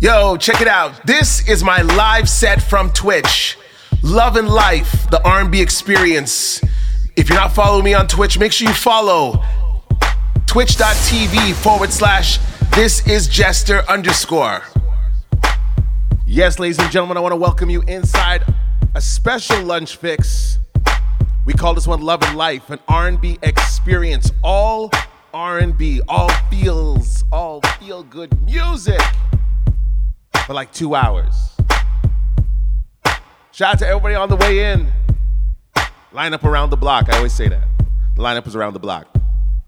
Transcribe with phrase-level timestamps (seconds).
[0.00, 1.04] Yo, check it out.
[1.04, 3.58] This is my live set from Twitch.
[4.04, 6.62] Love and Life, the R&B experience.
[7.16, 9.42] If you're not following me on Twitch, make sure you follow
[10.46, 12.38] twitch.tv forward slash
[12.76, 14.62] this is Jester underscore.
[16.24, 18.44] Yes, ladies and gentlemen, I want to welcome you inside
[18.94, 20.60] a special lunch fix.
[21.44, 24.30] We call this one Love and Life, an R&B experience.
[24.44, 24.92] All
[25.34, 29.00] R&B, all feels, all feel good music
[30.48, 31.54] for like two hours.
[33.52, 34.90] Shout out to everybody on the way in.
[36.10, 37.12] Line up around the block.
[37.12, 37.68] I always say that.
[38.16, 39.06] The lineup is around the block.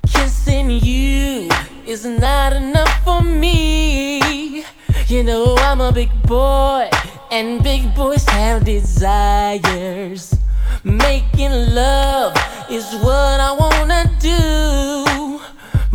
[0.06, 1.50] Kissing you
[1.86, 4.64] is not enough for me.
[5.06, 6.88] You know I'm a big boy,
[7.30, 10.34] and big boys have desires.
[10.82, 12.32] Making love
[12.70, 15.42] is what I wanna do.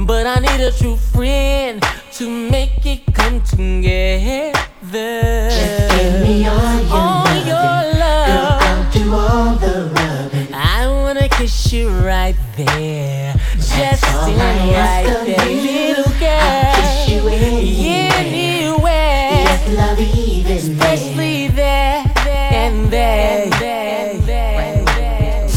[0.05, 4.53] But I need a true friend to make it come together.
[4.91, 7.47] Just give me all your All loving.
[7.47, 8.27] your love.
[8.27, 10.53] Girl, I'll do all the rubbing.
[10.53, 13.33] I wanna kiss you right there.
[13.57, 14.43] Just all in I
[14.73, 15.61] ask right of there, you.
[15.61, 16.29] little girl.
[16.29, 18.11] I'll kiss you anywhere.
[18.13, 19.31] Anywhere.
[19.31, 20.93] Yes, love even there.
[20.93, 25.49] Especially there, there, and there, and there, and there, and there.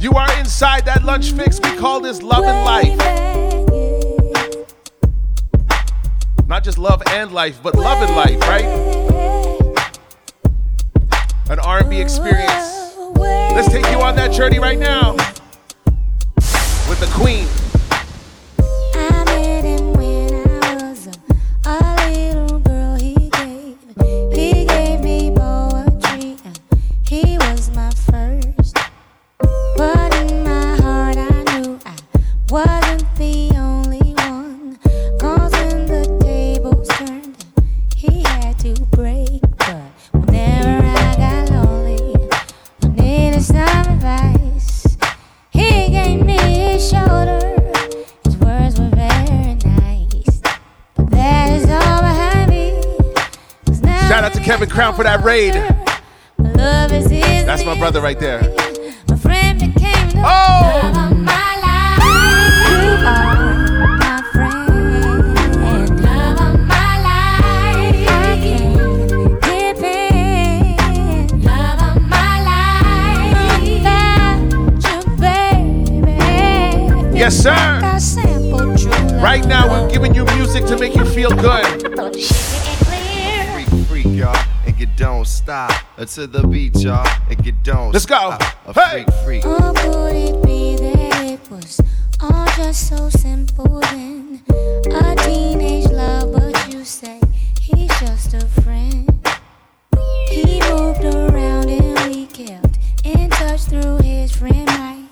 [0.00, 1.58] You are inside that lunch fix.
[1.58, 3.53] We call this Love and Life.
[6.54, 8.64] Not just love and life, but love and life, right?
[11.50, 12.94] An R&B experience.
[13.16, 15.14] Let's take you on that journey right now
[16.88, 17.48] with the Queen.
[54.08, 55.54] Shout out to Kevin Crown for that raid.
[56.36, 58.42] My love is his That's my brother right there.
[59.08, 60.54] My friend became the Oh!
[77.14, 77.52] Yes, sir.
[77.52, 79.22] I sampled true love.
[79.22, 81.94] Right now, we're giving you music to make you feel good.
[81.96, 83.66] Thought the shit get clear.
[83.66, 84.36] freak, freak, y'all,
[84.66, 87.92] and you don't stop until the beat, y'all, and you don't.
[87.92, 88.36] Let's go.
[88.36, 88.74] stop.
[88.74, 89.04] Hey.
[89.24, 89.46] freak, freak.
[89.46, 91.80] Or could it be that it was
[92.20, 94.42] all just so simple then?
[94.90, 97.20] A teenage love, but you say
[97.60, 99.08] he's just a friend.
[100.28, 105.03] He moved around and we kept in touch through his friend Mike.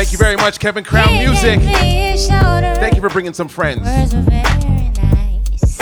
[0.00, 1.60] Thank you very much, Kevin Crown Music.
[1.60, 2.74] gave me his shoulder.
[2.76, 3.82] Thank you for bringing some friends.
[3.82, 5.76] Words were very nice,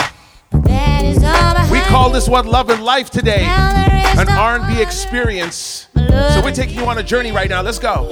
[0.50, 3.42] but that is all behind We call this one Love and Life today.
[3.42, 5.86] Now there is An R&B experience.
[5.94, 7.62] So we're taking you on a journey right now.
[7.62, 8.10] Let's go.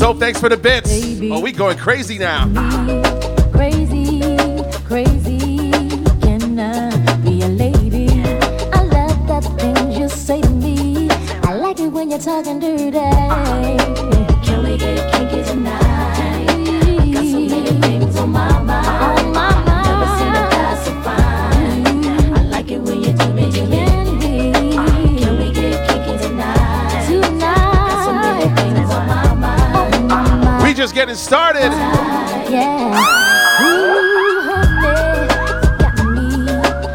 [0.00, 0.88] So thanks for the bits.
[0.88, 1.30] Baby.
[1.30, 2.46] Oh, we going crazy now.
[31.20, 31.70] started.
[31.70, 32.94] Uh, yeah.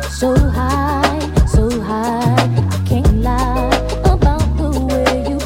[0.09, 2.33] So high, so high.
[2.71, 3.69] I can't lie
[4.03, 5.37] about the way you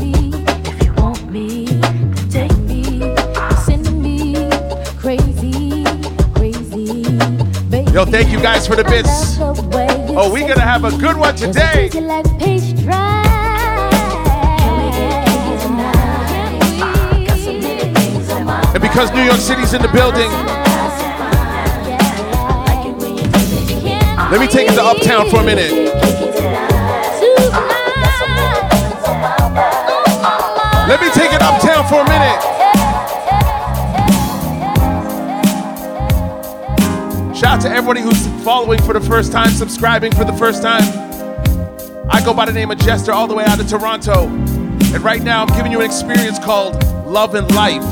[0.00, 0.32] me.
[0.64, 1.66] If you want me,
[2.30, 2.82] take me,
[3.66, 4.48] send me
[4.96, 5.84] crazy,
[6.34, 7.02] crazy.
[7.92, 9.36] Yo, thank you guys for the bits.
[10.14, 11.90] Oh, we're gonna have a good one today.
[18.92, 20.30] because New York City's in the building.
[24.30, 25.72] Let me take it to Uptown for a minute.
[30.86, 32.42] Let me take it Uptown for a minute.
[37.34, 40.82] Shout out to everybody who's following for the first time, subscribing for the first time.
[42.10, 44.26] I go by the name of Jester all the way out of Toronto.
[44.26, 46.74] And right now I'm giving you an experience called
[47.06, 47.91] Love and Life.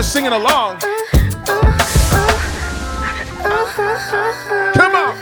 [0.00, 0.78] you're singing along.
[4.72, 5.14] Come on.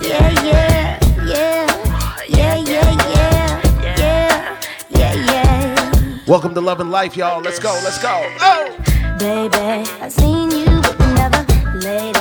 [0.00, 1.66] Yeah, yeah, yeah,
[2.28, 2.94] yeah, yeah,
[3.88, 4.58] yeah,
[4.90, 6.18] yeah, yeah.
[6.28, 7.40] Welcome to Love and Life, y'all.
[7.40, 8.22] Let's go, let's go.
[8.40, 8.70] Oh.
[9.18, 11.44] Baby, I've seen you, but never
[11.80, 12.13] laid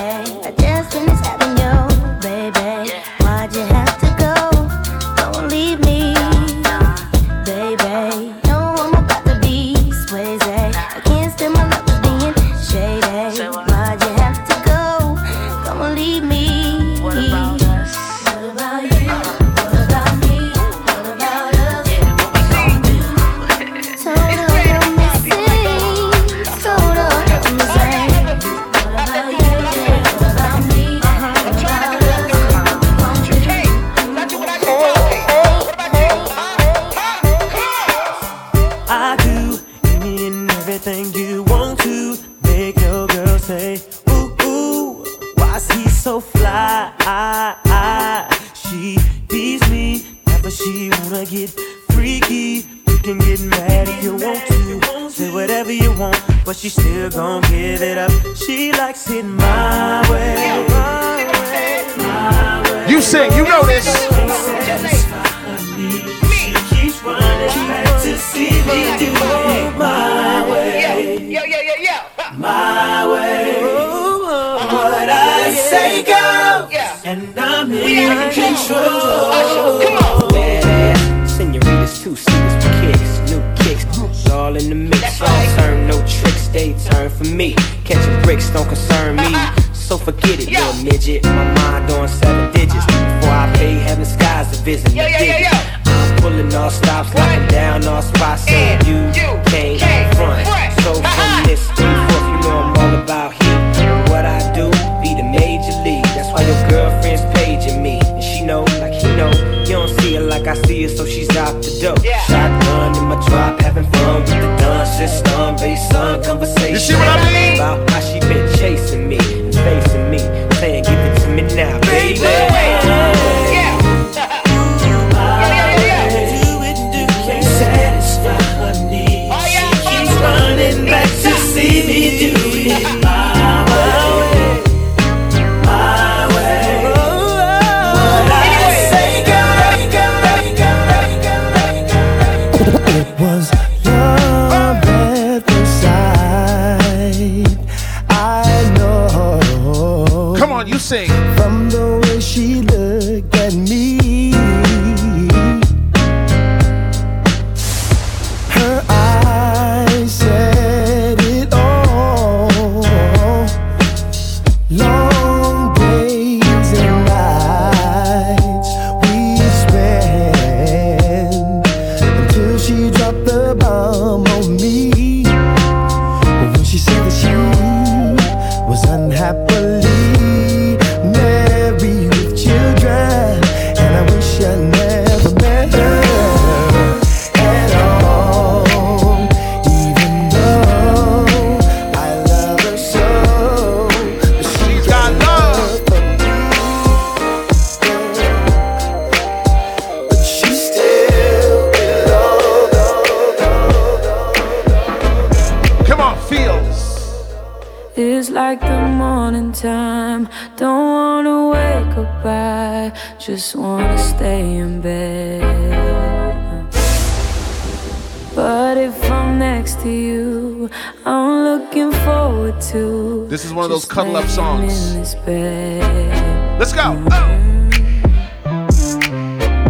[222.60, 224.94] This is one of those cuddle up songs.
[224.94, 226.60] In this bed.
[226.60, 227.04] Let's go.
[227.12, 227.40] Oh.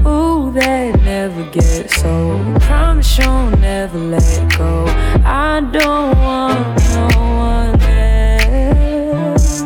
[0.05, 2.61] Ooh, that never gets old.
[2.61, 4.85] Promise you'll never let go.
[5.25, 9.63] I don't want no one else.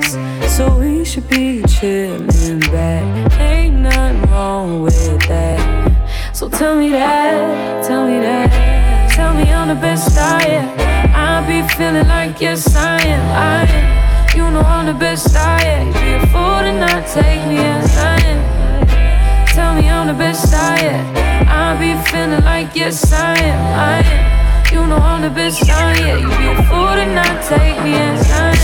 [0.56, 3.40] So we should be chilling back.
[3.40, 6.36] Ain't nothing wrong with that.
[6.36, 9.12] So tell me that, tell me that.
[9.12, 10.77] Tell me I'm the best I am.
[11.78, 12.58] Feeling like am.
[12.74, 14.36] I am.
[14.36, 15.94] You know I'm the best I am.
[15.94, 19.48] Be a fool to not take me as I am.
[19.50, 21.06] Tell me I'm the best I am.
[21.48, 24.74] I be feeling like am.
[24.74, 26.20] You know I'm the best I am.
[26.24, 28.58] You be a fool to not take me as I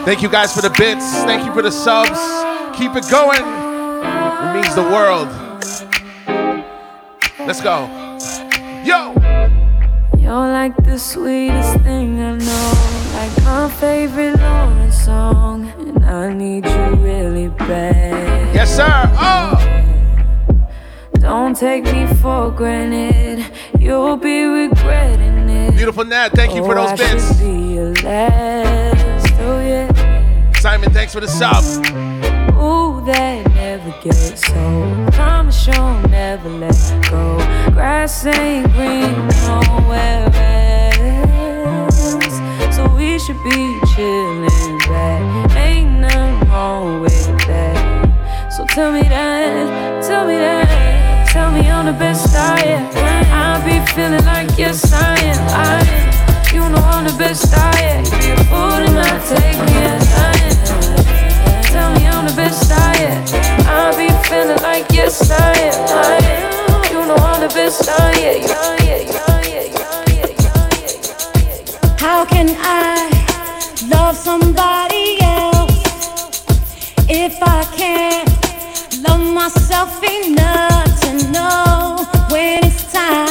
[0.00, 0.04] am.
[0.04, 1.06] Thank you guys for the bits.
[1.22, 2.18] Thank you for the subs.
[2.76, 3.44] Keep it going.
[3.44, 5.28] It means the world.
[7.46, 8.07] Let's go.
[10.28, 10.34] Yo.
[10.34, 12.72] You're like the sweetest thing I know.
[13.14, 15.72] Like my favorite Lauren song.
[15.78, 18.54] And I need you really bad.
[18.54, 18.86] Yes, sir.
[19.18, 19.56] Oh.
[21.14, 23.44] Don't take me for granted.
[23.78, 25.74] You'll be regretting it.
[25.76, 27.38] Beautiful Nat, thank you for Oh, those I bits.
[27.38, 29.32] should be your last.
[29.40, 30.52] Oh, yeah.
[30.60, 31.64] Simon, thanks for the sub.
[32.60, 33.47] Ooh, that
[33.88, 35.12] never gets old.
[35.12, 36.76] Promise you'll never let
[37.10, 37.38] go.
[37.72, 40.28] Grass ain't green nowhere
[41.84, 42.34] else.
[42.74, 45.56] So we should be chilling back.
[45.56, 48.52] Ain't nothing wrong with that.
[48.52, 51.28] So tell me that, tell me that.
[51.28, 52.88] Tell me I'm the best I am.
[53.32, 54.62] I be feeling like I
[55.22, 55.48] am.
[55.48, 56.54] I am.
[56.54, 58.04] You know I'm the best I am.
[58.04, 60.37] To not take me as I am.
[62.28, 63.24] The best I am.
[63.66, 65.88] I be feeling like yes I am.
[65.88, 66.92] I am.
[66.92, 68.58] You know I'm the best I am.
[71.98, 73.08] How can I
[73.88, 76.44] love somebody else
[77.08, 78.28] if I can't
[79.08, 83.27] love myself enough to know when it's time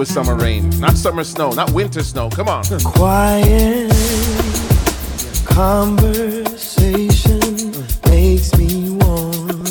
[0.00, 2.30] was summer rain, not summer snow, not winter snow.
[2.30, 2.64] Come on.
[2.82, 3.92] Quiet
[5.44, 7.38] conversation
[8.06, 9.66] makes me warm.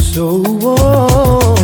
[0.00, 1.56] So warm.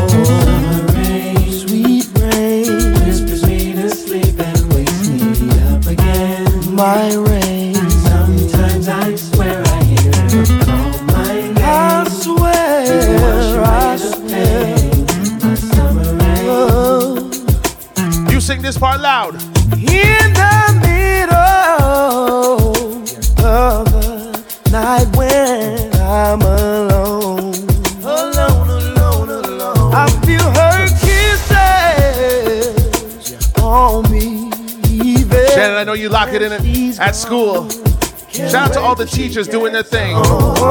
[0.92, 6.74] Rain, sweet rain, whispers me to sleep and wakes me up again.
[6.74, 7.33] My rain.
[18.74, 19.34] This part loud.
[19.34, 21.36] In the middle
[23.46, 27.54] of the night when I'm alone.
[28.02, 29.94] Alone, alone, alone.
[29.94, 30.88] I feel her
[31.54, 32.72] kisses
[33.62, 34.50] on me.
[34.90, 36.64] Even Shannon, I know you lock it in at-
[36.98, 37.68] at school.
[38.32, 40.16] Shout out to all the teachers doing their thing.
[40.16, 40.64] Whispers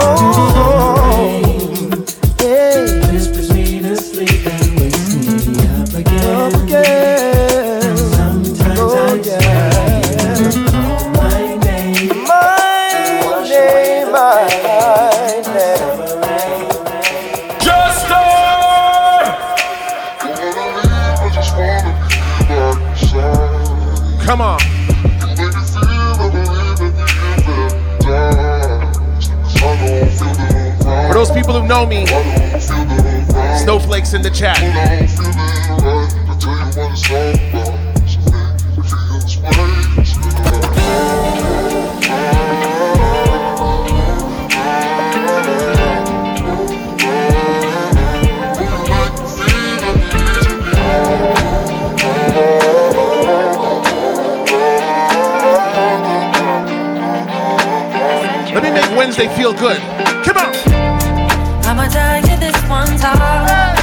[24.26, 24.60] Come on.
[31.08, 32.06] For those people who know me,
[33.60, 34.60] snowflakes in the chat.
[59.16, 59.78] Wednesday feel good.
[60.26, 60.54] Come on.
[61.66, 63.76] I'ma tell you this one time.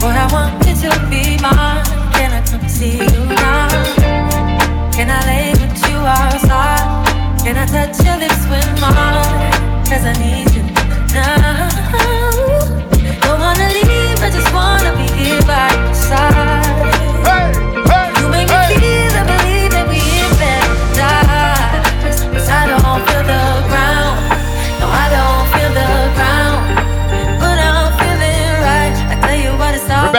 [0.00, 1.84] Boy, I want you to be mine.
[2.14, 4.90] Can I come see you now?
[4.90, 7.38] Can I lay with you outside?
[7.44, 9.84] Can I touch your lips with mine?
[9.86, 10.62] Cause I need you
[11.14, 11.67] now.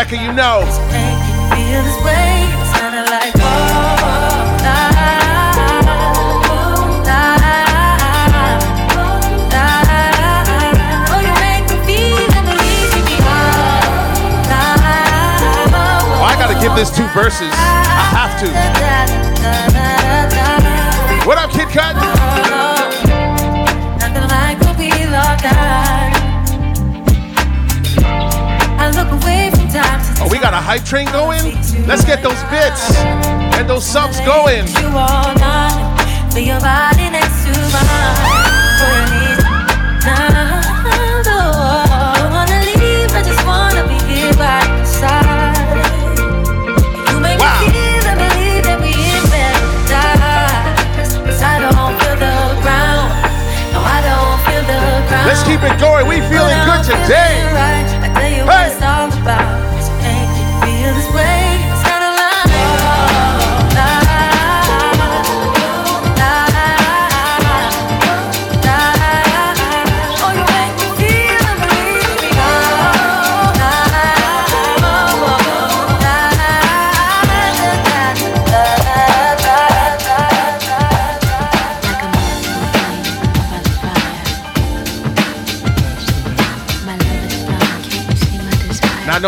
[0.10, 0.60] La,
[16.12, 17.54] Oh, I gotta give this two verses.
[17.54, 18.48] I have to.
[21.28, 21.96] What up, Kid Cut?
[30.22, 31.44] Oh, we got a hype train going?
[31.88, 32.96] Let's get those bits
[33.56, 34.68] and those subs going.
[34.68, 36.32] you all night.
[36.34, 37.60] Feel your body next to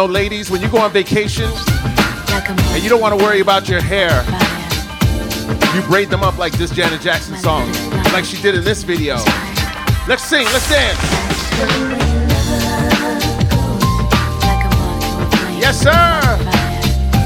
[0.07, 3.81] know, ladies, when you go on vacation and you don't want to worry about your
[3.81, 4.23] hair,
[5.75, 7.71] you braid them up like this Janet Jackson song,
[8.11, 9.17] like she did in this video.
[10.07, 10.97] Let's sing, let's dance.
[15.61, 16.21] Yes, sir.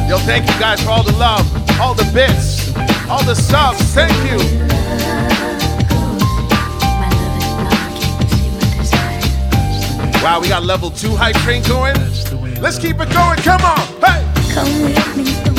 [0.09, 1.45] Yo, thank you guys for all the love,
[1.79, 2.75] all the bits,
[3.07, 3.79] all the subs.
[3.93, 4.37] Thank you.
[10.21, 11.95] Wow, we got level two hype train going.
[12.65, 13.37] Let's keep it going.
[13.41, 13.77] Come on.
[14.01, 14.25] Hey.
[14.51, 15.54] Come with me,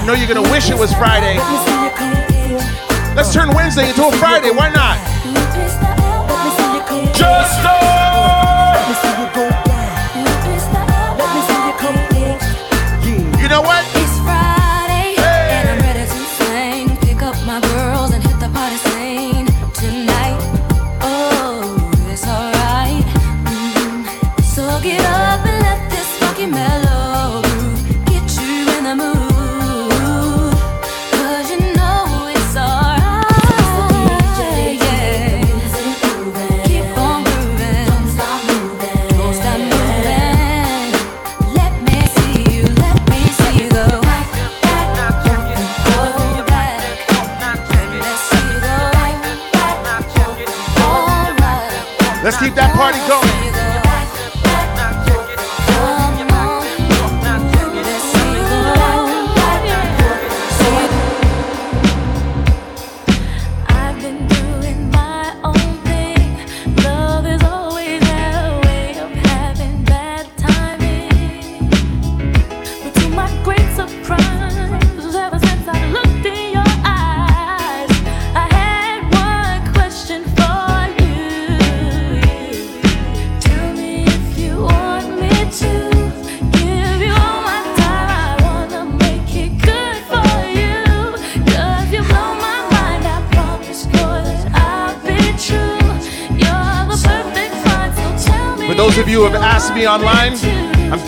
[0.00, 1.36] I know you're gonna wish it was Friday.
[1.36, 3.14] Let me see you come in.
[3.14, 4.50] Let's turn Wednesday into a Friday.
[4.50, 5.09] Why not?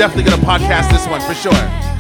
[0.03, 1.91] Definitely gonna podcast this one for sure.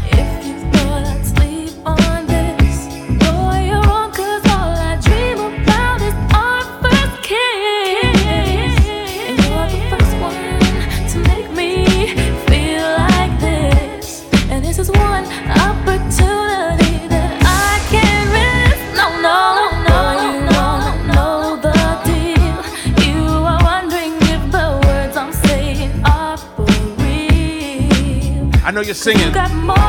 [28.92, 29.81] You're singing.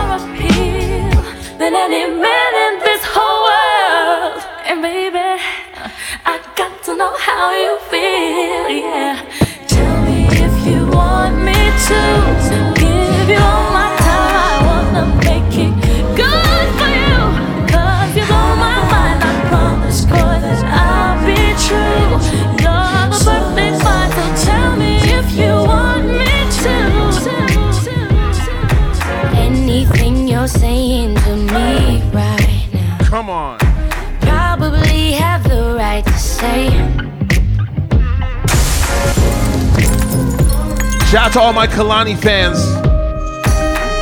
[41.13, 42.57] Shout out to all my Kehlani fans.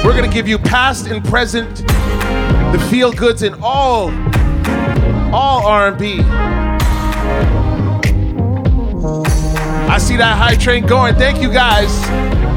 [0.05, 4.11] We're gonna give you past and present, the feel goods in all,
[5.35, 6.21] all R&B.
[9.89, 11.15] I see that hype train going.
[11.15, 11.91] Thank you guys.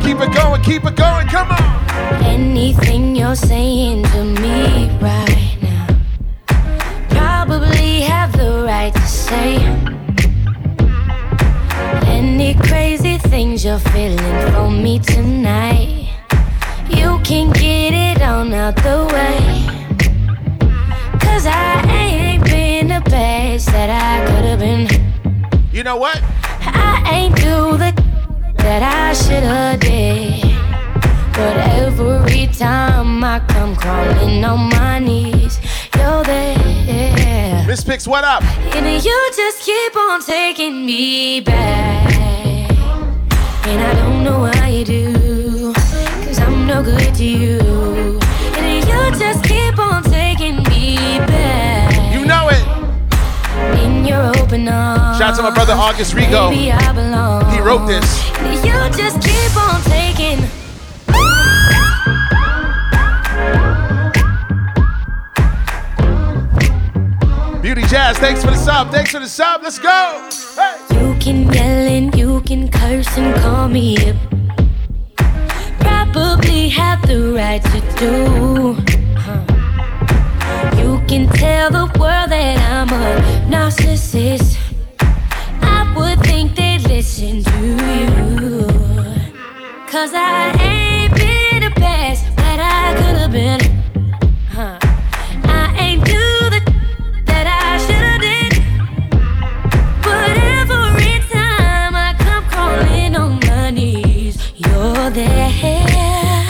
[0.05, 0.62] Keep it going.
[0.62, 1.27] Keep it going.
[1.27, 2.23] Come on.
[2.23, 5.99] Anything you're saying to me right now,
[7.09, 9.84] probably have the right to say.
[13.64, 16.11] You're feeling for me tonight,
[16.90, 19.38] you can get it on out the way.
[21.18, 24.87] Cause I ain't been the best that I could have been.
[25.72, 26.20] You know what?
[26.61, 27.90] I ain't do the
[28.57, 30.42] that I shoulda did.
[31.33, 35.59] But every time I come crawling on my knees,
[35.96, 37.66] you're there.
[37.66, 38.42] Miss Pix, what up?
[38.77, 42.13] And you just keep on taking me back.
[43.66, 45.72] And I don't know why you do.
[45.72, 47.59] Cause I'm no good to you.
[48.59, 52.12] And you just keep on taking me back.
[52.12, 52.62] You know it.
[53.83, 55.16] In your open arms.
[55.16, 56.50] Shout out to my brother August Rigo.
[56.50, 57.50] Baby, I belong.
[57.53, 58.31] He wrote this.
[58.40, 60.44] And you just keep on taking.
[67.62, 68.90] Beauty Jazz, thanks for the sub.
[68.90, 69.62] Thanks for the sub.
[69.62, 70.29] Let's go.
[70.55, 70.84] Hey.
[71.05, 74.17] You can yell and you can curse and call me up.
[75.79, 78.14] Probably have the right to do.
[80.81, 83.21] You can tell the world that I'm a
[83.53, 84.57] narcissist.
[85.61, 87.59] I would think they'd listen to
[88.01, 88.67] you.
[89.87, 93.84] Cause I ain't been the best that I could have been.
[105.14, 106.44] There.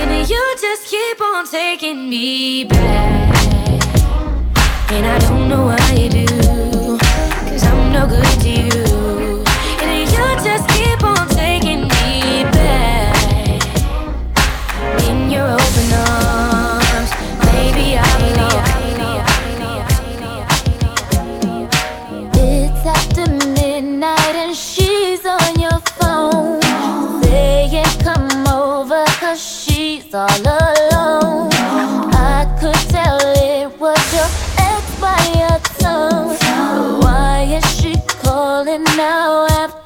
[0.00, 3.36] And you just keep on taking me back.
[4.90, 8.37] And I don't know why you do, cause I'm no good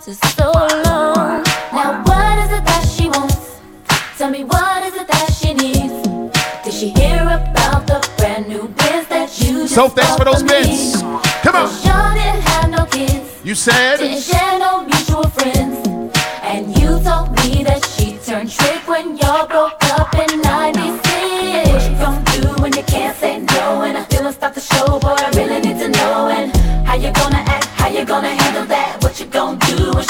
[0.08, 1.42] after so long?
[1.72, 3.60] Now what is it that she wants?
[4.18, 6.08] Tell me what is it that she needs?
[6.64, 11.02] Did she hear about the brand new biz that you So thanks for those bits.
[11.42, 11.70] Come on.
[11.86, 13.40] Y'all didn't have no kids.
[13.44, 13.98] You said?
[13.98, 15.86] Didn't share no mutual friends.
[16.42, 21.68] And you told me that she turned trick when y'all broke up in 96.
[21.68, 23.82] What you gonna do when you can't say no?
[23.82, 26.28] And I feelings start to show, boy, I really need to know.
[26.28, 26.54] And
[26.86, 27.66] how you gonna act?
[27.78, 28.41] How you gonna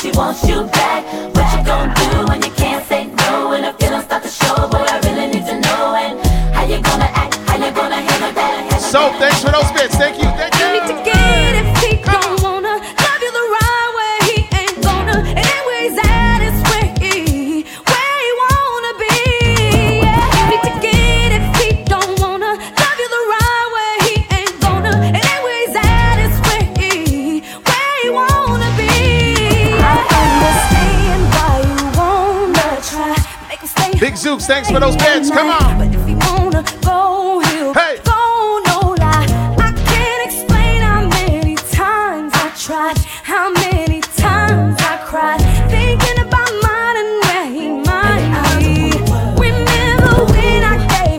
[0.02, 1.04] she wants you back?
[1.32, 3.52] What you gonna do when you can't say no?
[3.52, 5.94] And the feelings start to show, boy, I really need to know.
[5.94, 6.18] And
[6.52, 7.36] how you gonna act?
[7.48, 8.80] How you gonna handle that?
[8.80, 9.94] So thanks for those bits.
[9.94, 10.24] Thank you.
[10.24, 10.51] Thank you.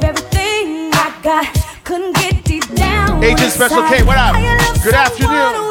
[0.03, 1.47] Everything I got,
[1.85, 3.23] couldn't get deep down.
[3.23, 4.35] Agent Special K, what up?
[4.83, 5.62] Good afternoon.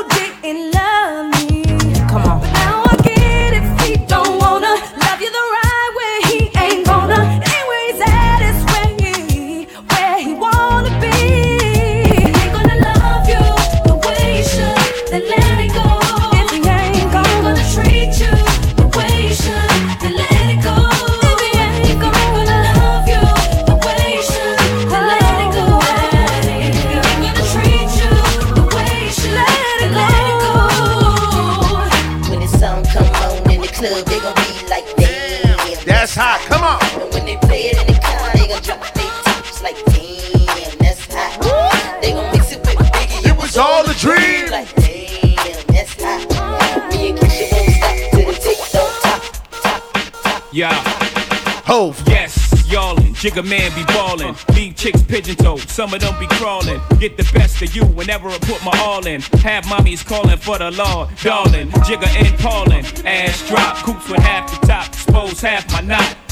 [51.64, 52.02] Hove.
[52.08, 53.14] Yes, y'allin'.
[53.14, 54.34] Jigga man be ballin'.
[54.54, 55.60] Leave chicks pigeon toed.
[55.68, 56.80] Some of them be crawlin'.
[56.98, 59.20] Get the best of you whenever I put my all in.
[59.42, 61.08] Have mommies callin' for the law.
[61.22, 62.84] Darling, Jigga and Paulin'.
[63.06, 63.76] Ass drop.
[63.84, 64.88] Coops with half the top.
[64.88, 66.31] Expose half my knot.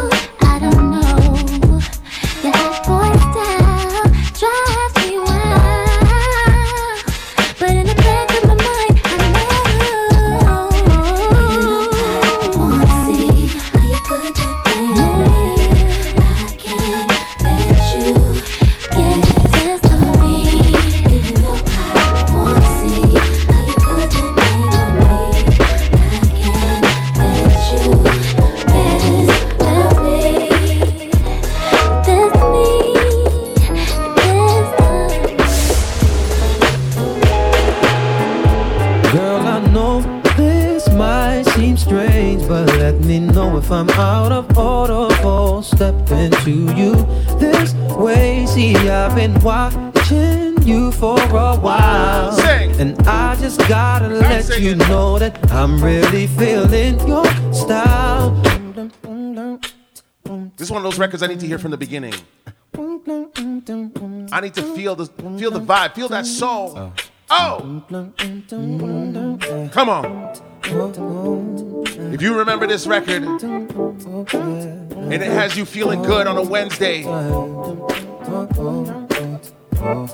[49.43, 52.39] Watching you for a while,
[52.79, 58.31] and I just gotta let you know that I'm really feeling your style.
[60.57, 62.13] This is one of those records I need to hear from the beginning.
[64.31, 66.73] I need to feel the feel the vibe, feel that soul.
[66.77, 69.69] Oh, oh.
[69.71, 70.35] come on.
[72.13, 77.03] If you remember this record and it has you feeling good on a Wednesday,
[79.81, 80.13] Let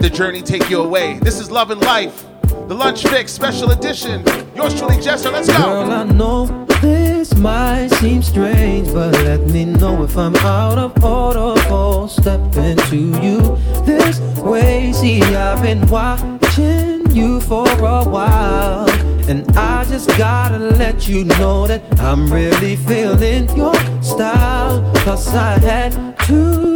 [0.00, 1.18] the journey take you away.
[1.18, 2.24] This is Love and Life,
[2.68, 4.24] the Lunch Fix Special Edition.
[4.54, 5.32] Yours truly, Jester.
[5.32, 5.58] Let's go.
[5.58, 6.46] Girl, I know
[6.80, 12.76] this might seem strange, but let me know if I'm out of order for stepping
[12.76, 14.92] to you this way.
[14.92, 18.88] See, I've been watching you for a while,
[19.28, 24.88] and I just gotta let you know that I'm really feeling your style.
[24.98, 26.75] Cause I had to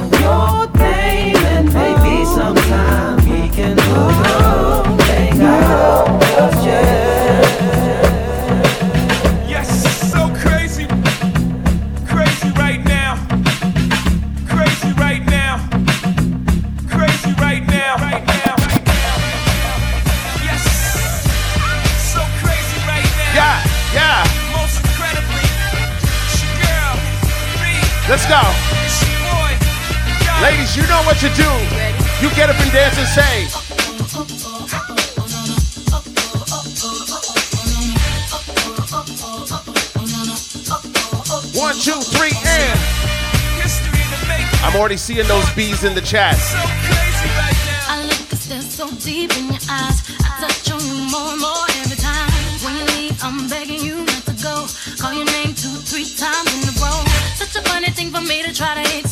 [28.11, 28.41] Let's go.
[30.43, 31.47] Ladies, you know what to do.
[32.19, 33.47] You get up and dance and say.
[41.57, 42.79] One, two, three, and.
[44.61, 46.35] I'm already seeing those bees in the chat.
[48.75, 50.03] So deep in your eyes.
[50.19, 51.70] I touch on you more and more
[58.51, 59.10] try to explain.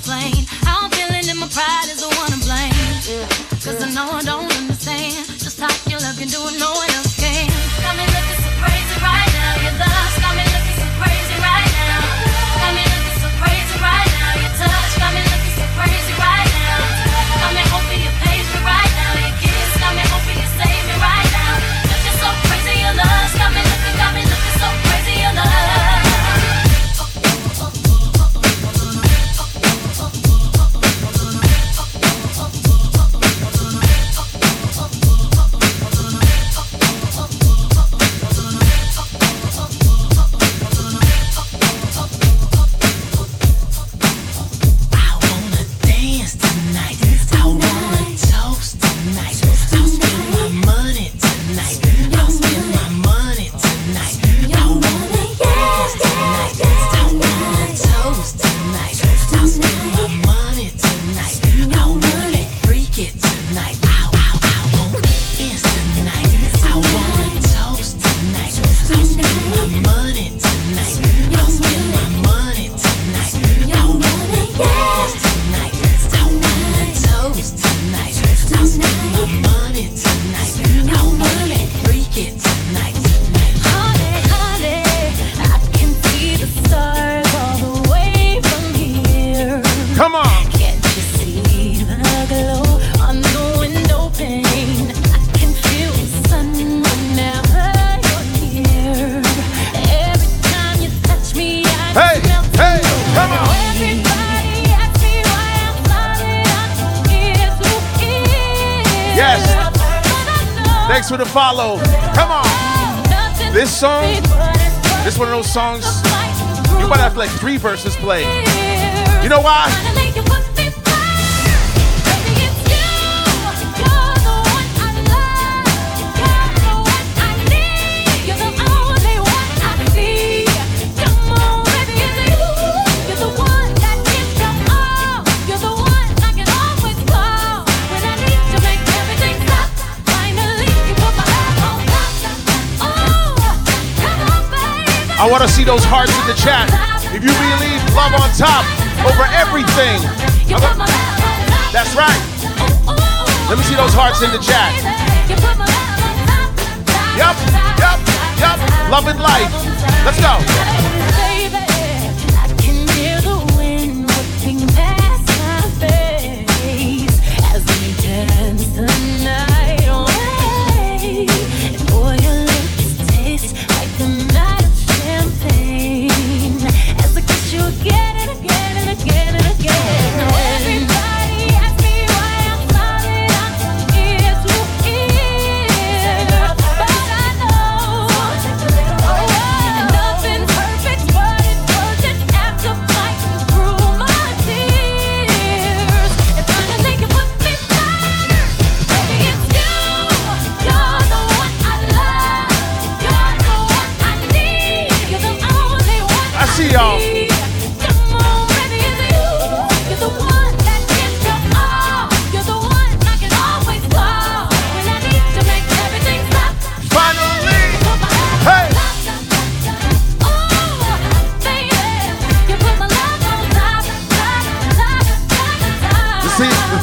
[118.10, 118.39] Three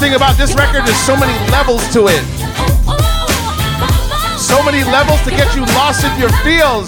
[0.06, 2.22] thing about this record, there's so many levels to it.
[4.38, 6.86] So many levels to get you lost in your feels.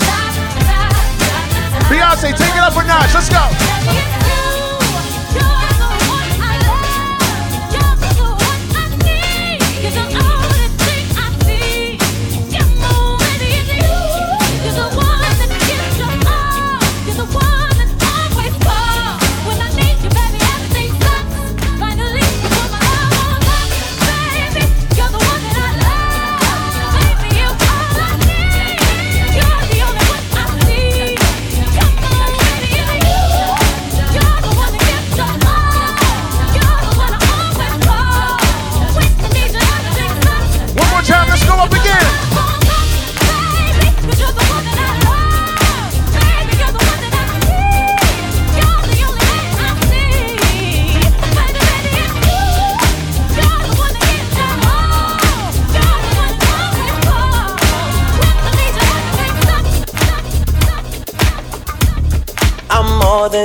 [1.91, 3.13] Beyonce, take it up a notch.
[3.15, 4.18] Let's go.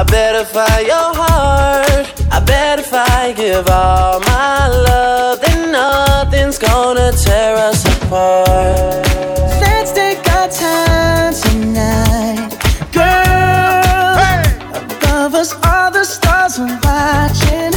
[0.00, 2.06] I better find your heart.
[2.32, 9.04] I bet if I give all my love, then nothing's gonna tear us apart.
[9.60, 12.48] Let's take our time tonight,
[12.96, 14.16] girl.
[14.72, 17.76] Above us, all the stars are watching.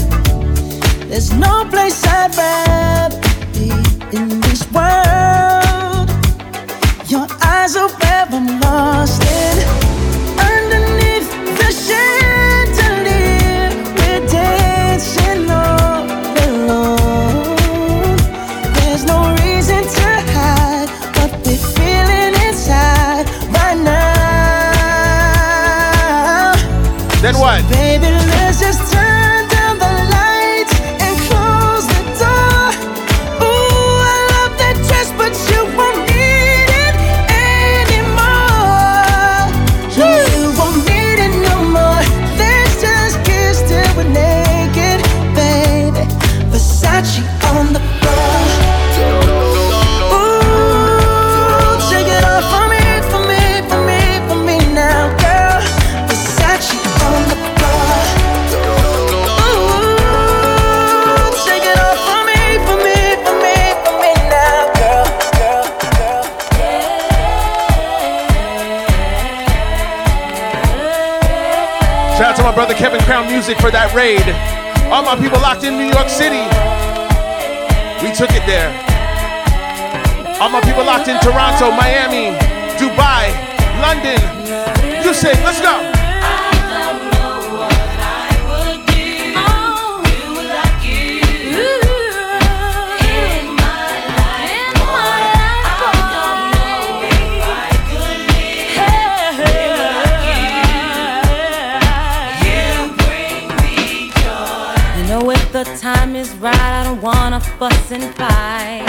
[1.10, 3.20] There's no place I'd rather
[3.52, 3.68] be
[4.16, 6.08] in this world.
[7.12, 9.53] Your eyes are where I'm lost in.
[73.44, 74.24] Music for that raid.
[74.88, 76.48] All my people locked in New York City.
[78.00, 78.72] We took it there.
[80.40, 82.32] All my people locked in Toronto, Miami,
[82.80, 83.36] Dubai,
[83.84, 84.16] London.
[85.04, 85.93] You say, let's go.
[107.64, 108.84] And fight.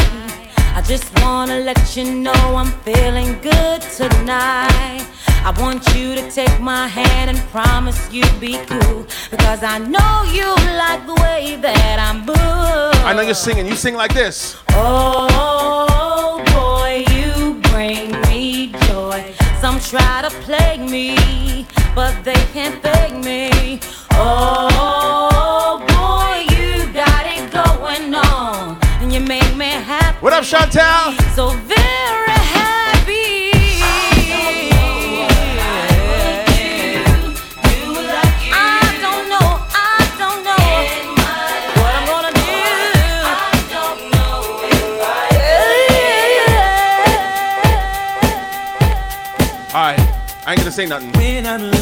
[0.75, 5.07] I just wanna let you know I'm feeling good tonight.
[5.45, 9.07] I want you to take my hand and promise you'll be cool.
[9.31, 13.07] Because I know you like the way that I'm moved.
[13.07, 13.67] I know you're singing.
[13.67, 14.57] You sing like this.
[14.71, 19.35] Oh boy, you bring me joy.
[19.61, 21.65] Some try to plague me,
[21.95, 23.79] but they can't fake me.
[24.11, 25.04] Oh
[30.45, 31.35] up, Chantel?
[31.35, 33.51] So very happy.
[38.53, 40.65] I don't know, I don't know
[41.81, 42.33] what I'm gonna
[49.75, 50.01] All right,
[50.47, 51.74] I ain't gonna say nothing.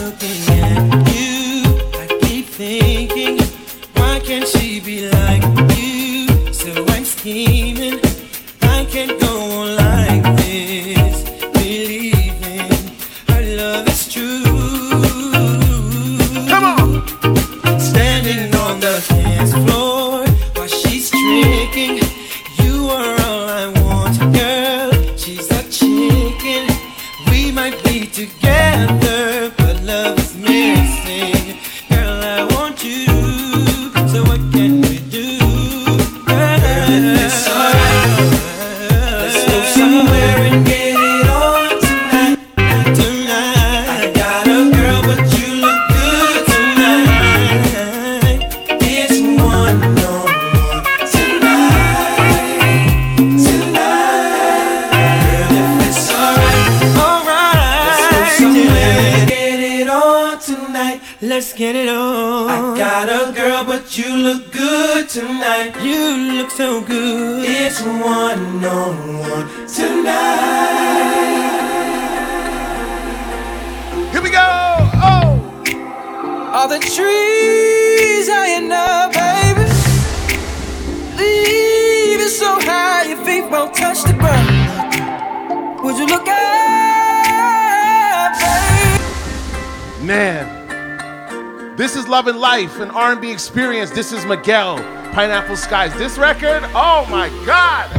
[92.12, 93.90] Love and Life, an R&B experience.
[93.90, 94.76] This is Miguel,
[95.14, 95.94] Pineapple Skies.
[95.94, 97.90] This record, oh my God.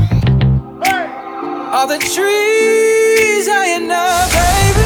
[1.74, 4.86] All the trees high enough, baby.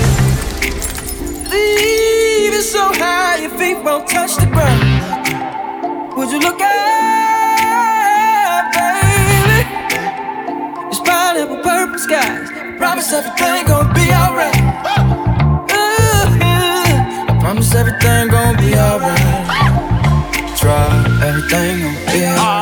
[1.50, 4.82] Leave it so high your feet won't touch the ground.
[6.16, 6.72] Would you look up,
[8.72, 9.68] baby?
[10.88, 12.50] It's pineapple purple skies.
[12.78, 14.56] Promise everything gonna be alright.
[15.74, 16.40] Ooh,
[17.30, 19.17] I promise everything gonna be alright.
[21.50, 21.82] Everything
[22.26, 22.57] gonna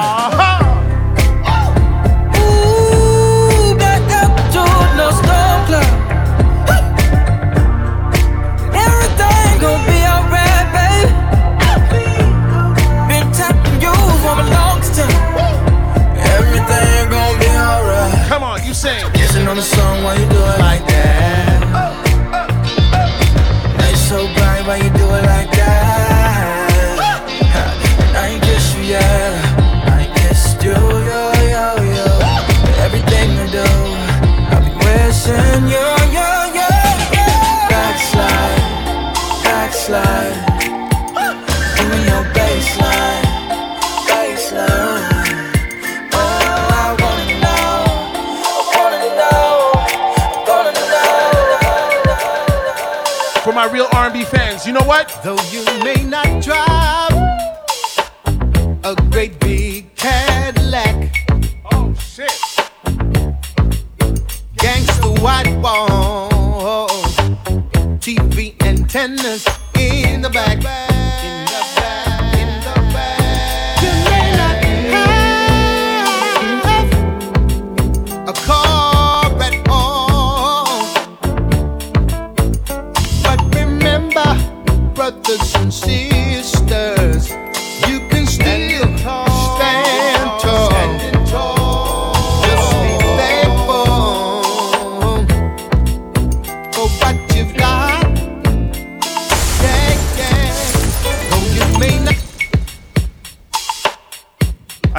[55.06, 55.24] what?
[55.24, 55.35] Though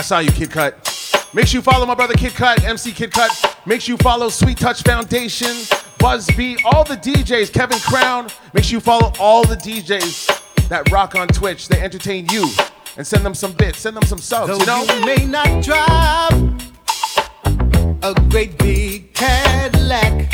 [0.06, 0.74] saw you, Kid Cut.
[1.34, 3.58] Make sure you follow my brother Kid Cut, MC Kid Cut.
[3.66, 5.50] Make sure you follow Sweet Touch Foundation,
[5.98, 8.28] Buzz B, all the DJs, Kevin Crown.
[8.54, 11.66] Make sure you follow all the DJs that rock on Twitch.
[11.66, 12.48] They entertain you
[12.96, 14.84] and send them some bits, send them some subs, Though you know?
[14.94, 16.32] you may not drive
[18.04, 20.30] a great big Cadillac,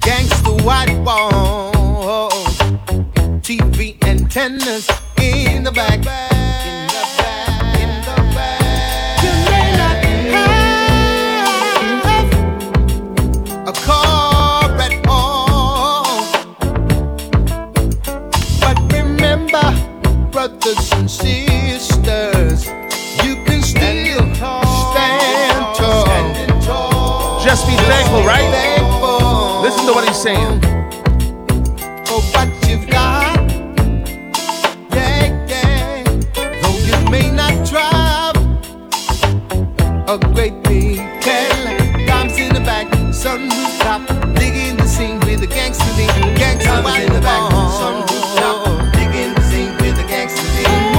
[0.00, 2.58] gangsta white walls,
[3.44, 4.90] TV antennas
[5.24, 5.98] in the back.
[5.98, 9.22] In the back, in the back.
[9.24, 9.96] You may not
[13.56, 16.04] have a car at all,
[18.60, 19.66] but remember,
[20.30, 22.66] brothers and sisters,
[23.24, 27.40] you can still stand tall.
[27.44, 28.50] Just be thankful, right?
[29.62, 30.60] Listen to what he's saying.
[32.06, 33.33] for what you've got.
[40.14, 44.06] A great big Cadillac, dimes in the back, sunroof top,
[44.36, 48.62] digging the scene with the gangster lean, gangster white in the back, sunroof top, oh,
[48.64, 48.90] oh, oh.
[48.94, 50.94] digging the scene with the gangster lean.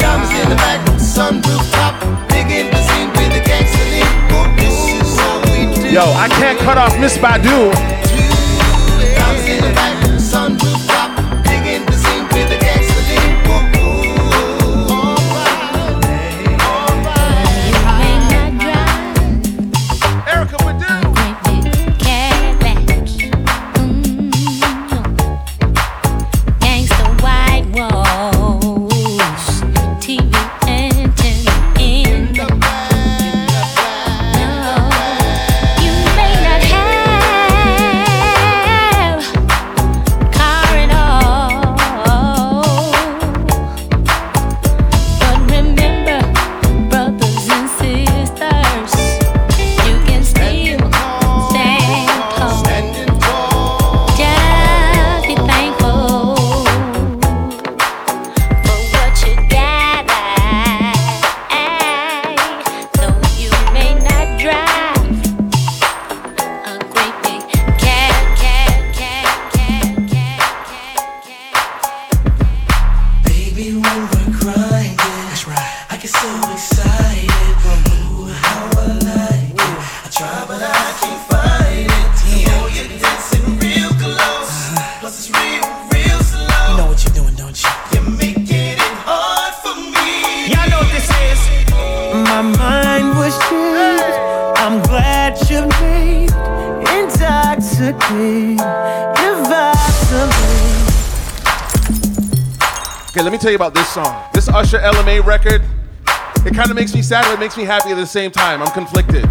[0.00, 1.94] Diamonds in the back, sunroof top,
[2.28, 4.10] digging the scene with the gangster lean.
[4.58, 5.94] This is how we do.
[5.94, 8.03] Yo, I can't cut off Miss Badu.
[107.04, 108.62] sad, but it makes me happy at the same time.
[108.62, 109.28] I'm conflicted.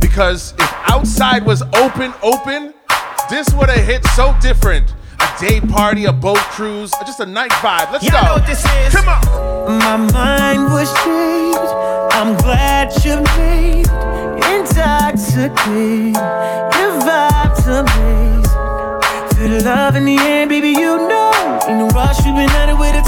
[0.00, 2.72] Because if outside was open, open,
[3.28, 4.94] this would have hit so different.
[5.20, 7.92] A day party, a boat cruise, just a night vibe.
[7.92, 8.94] Let's Y'all I Know what this is.
[8.94, 9.78] Come on.
[9.78, 11.72] My mind was changed.
[12.16, 13.86] I'm glad you made
[14.54, 16.16] intoxicated.
[16.76, 18.46] Your vibes amazing.
[19.36, 20.70] Feel the love in the end, baby.
[20.70, 23.05] You know, in the rush, we've been at it with a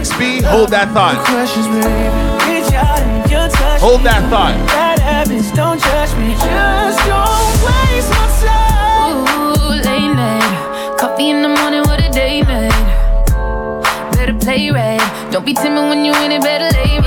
[0.00, 1.16] XB, hold that thought.
[3.80, 4.56] Hold that thought.
[9.84, 10.96] Late night.
[10.98, 12.70] Coffee in the morning, what a day, man.
[14.12, 15.28] Better play right.
[15.30, 16.99] Don't be timid when you in it, better lay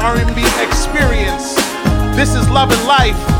[0.00, 1.54] R&B experience.
[2.16, 3.39] This is Love and Life.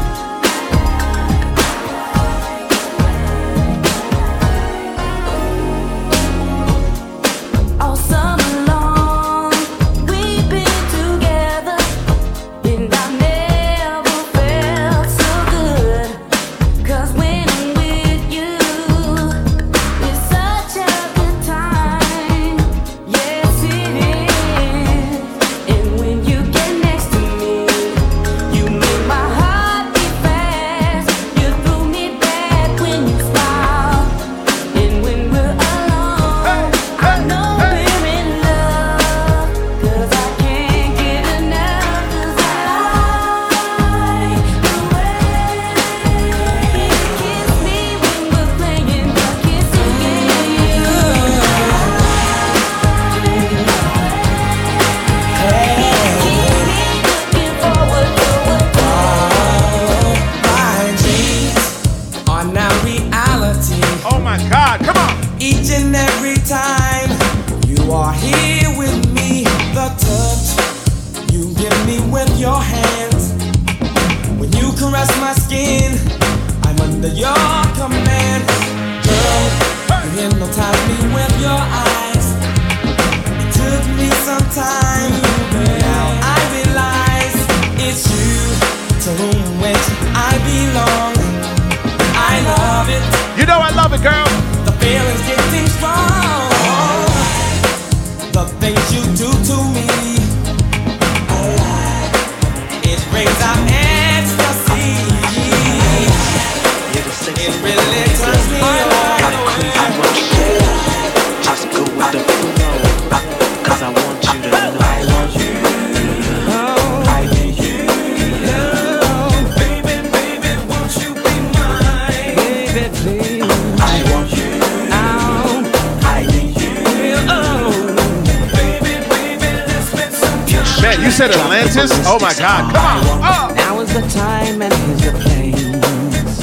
[131.20, 131.90] said Atlantis?
[132.06, 132.72] Oh my God!
[132.74, 133.04] Come on.
[133.20, 133.54] Oh.
[133.54, 136.40] Now is the time and here's the place.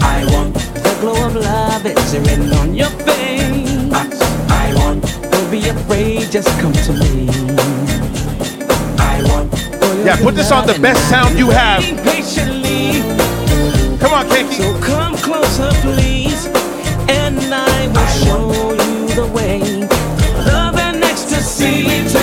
[0.00, 1.84] I want the glow of love.
[1.84, 3.90] It's written on your face.
[3.90, 5.02] I, want.
[5.32, 6.30] Don't be afraid.
[6.30, 7.26] Just come to me.
[9.00, 9.52] I want.
[10.06, 11.82] Yeah, put this on the best sound you have.
[12.04, 13.02] Patiently.
[13.98, 14.62] Come on, Kiki.
[14.62, 16.46] So come closer, please,
[17.08, 19.58] and I will I show you the way.
[20.46, 22.17] Love and ecstasy.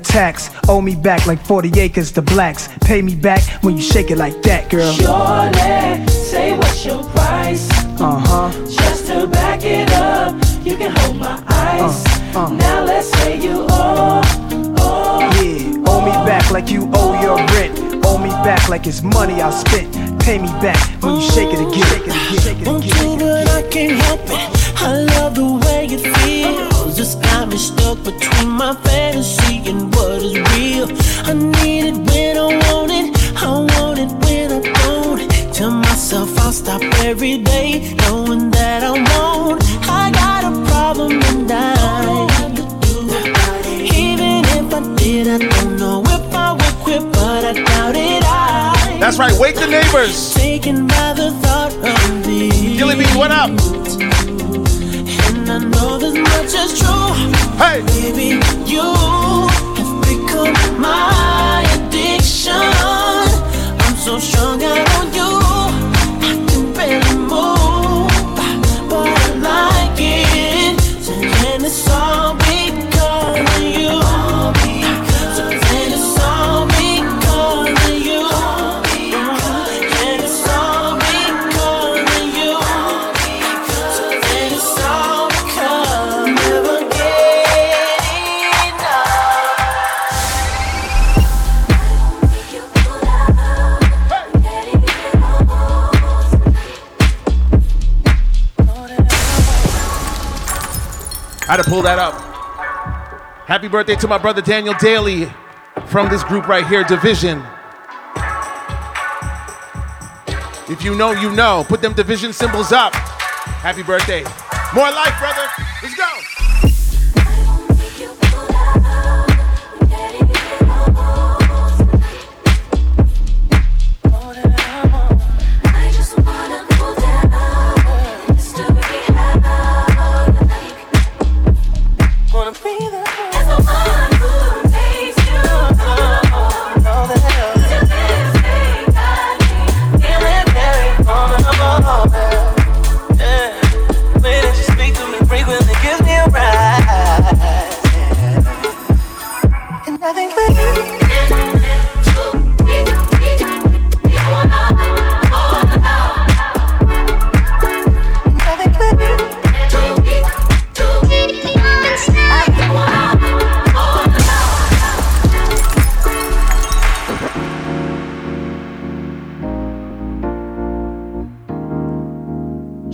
[0.00, 0.50] Tax.
[0.68, 2.68] Owe me back like 40 acres to blacks.
[2.82, 4.92] Pay me back when you shake it like that, girl.
[4.94, 7.68] Jordan, say what's your price?
[8.00, 8.50] Uh huh.
[8.68, 10.34] Just to back it up,
[10.64, 12.36] you can hold my eyes ice.
[12.36, 12.48] Uh.
[12.50, 14.22] Now let's say you owe.
[15.40, 18.04] Yeah, owe me back like you owe your rent.
[18.06, 19.92] Owe me back like it's money I spent.
[20.20, 21.86] Pay me back when you shake it again.
[21.88, 22.40] Shake it again.
[22.40, 23.18] Shake it Won't again.
[23.18, 24.82] but I can't help it.
[24.82, 26.96] I love the way it feels.
[26.96, 27.98] This got me stuck
[28.40, 30.88] between my fantasy and what is real.
[31.24, 33.36] I need it when I want it.
[33.36, 35.54] I want it when I don't.
[35.54, 39.62] Tell myself I'll stop every day, knowing that I won't.
[39.88, 42.26] I got a problem and I.
[43.94, 48.22] Even if I did, I don't know if I would quit, but I doubt it.
[48.24, 48.98] I.
[49.00, 49.32] That's right.
[49.38, 50.34] Wake the neighbors.
[50.34, 52.78] Taken by the thought of these.
[52.78, 53.50] Gilly Bean, what up?
[56.52, 57.14] And I know this much is true.
[57.58, 58.28] Hey, baby,
[58.66, 62.52] you have become my addiction.
[62.54, 65.19] I'm so strung out on you,
[101.70, 102.14] pull that up.
[103.46, 105.30] Happy birthday to my brother Daniel Daley
[105.86, 107.38] from this group right here, DVSN.
[110.68, 111.64] If you know, you know.
[111.68, 112.92] Put them division symbols up.
[113.62, 114.24] Happy birthday.
[114.74, 115.46] More life, brother.
[115.80, 116.39] Let's go.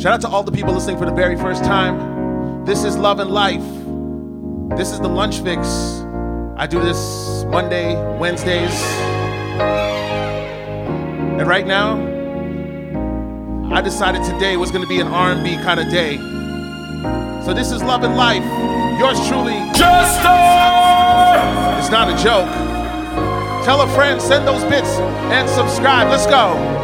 [0.07, 2.65] Shout out to all the people listening for the very first time.
[2.65, 3.65] This is Love and Life.
[4.79, 5.67] This is the Lunch Fix.
[6.57, 8.71] I do this Monday, Wednesdays.
[11.41, 11.97] And right now,
[13.75, 16.19] I decided today was going to be an R&B kind of day.
[17.45, 18.45] So this is Love and Life.
[19.01, 20.31] Yours truly, Jester.
[21.81, 22.49] It's not a joke.
[23.65, 25.01] Tell a friend, send those bits,
[25.35, 26.07] and subscribe.
[26.07, 26.76] Let's go.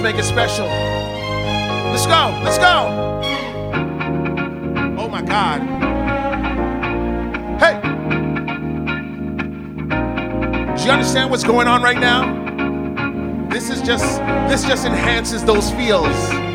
[0.00, 0.64] Let's make it special.
[0.64, 2.40] Let's go.
[2.42, 3.20] Let's go.
[4.98, 5.60] Oh my God.
[7.60, 7.78] Hey.
[10.74, 13.48] Do you understand what's going on right now?
[13.50, 16.49] This is just this just enhances those feels.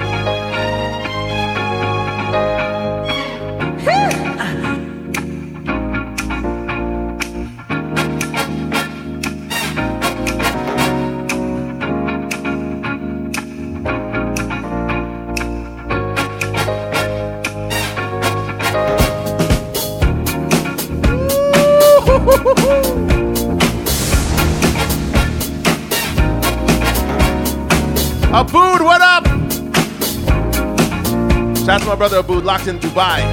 [31.95, 33.23] My brother Abood, locked in Dubai.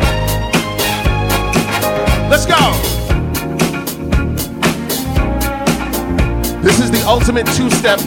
[2.31, 2.55] Let's go.
[6.63, 7.99] This is the ultimate two-step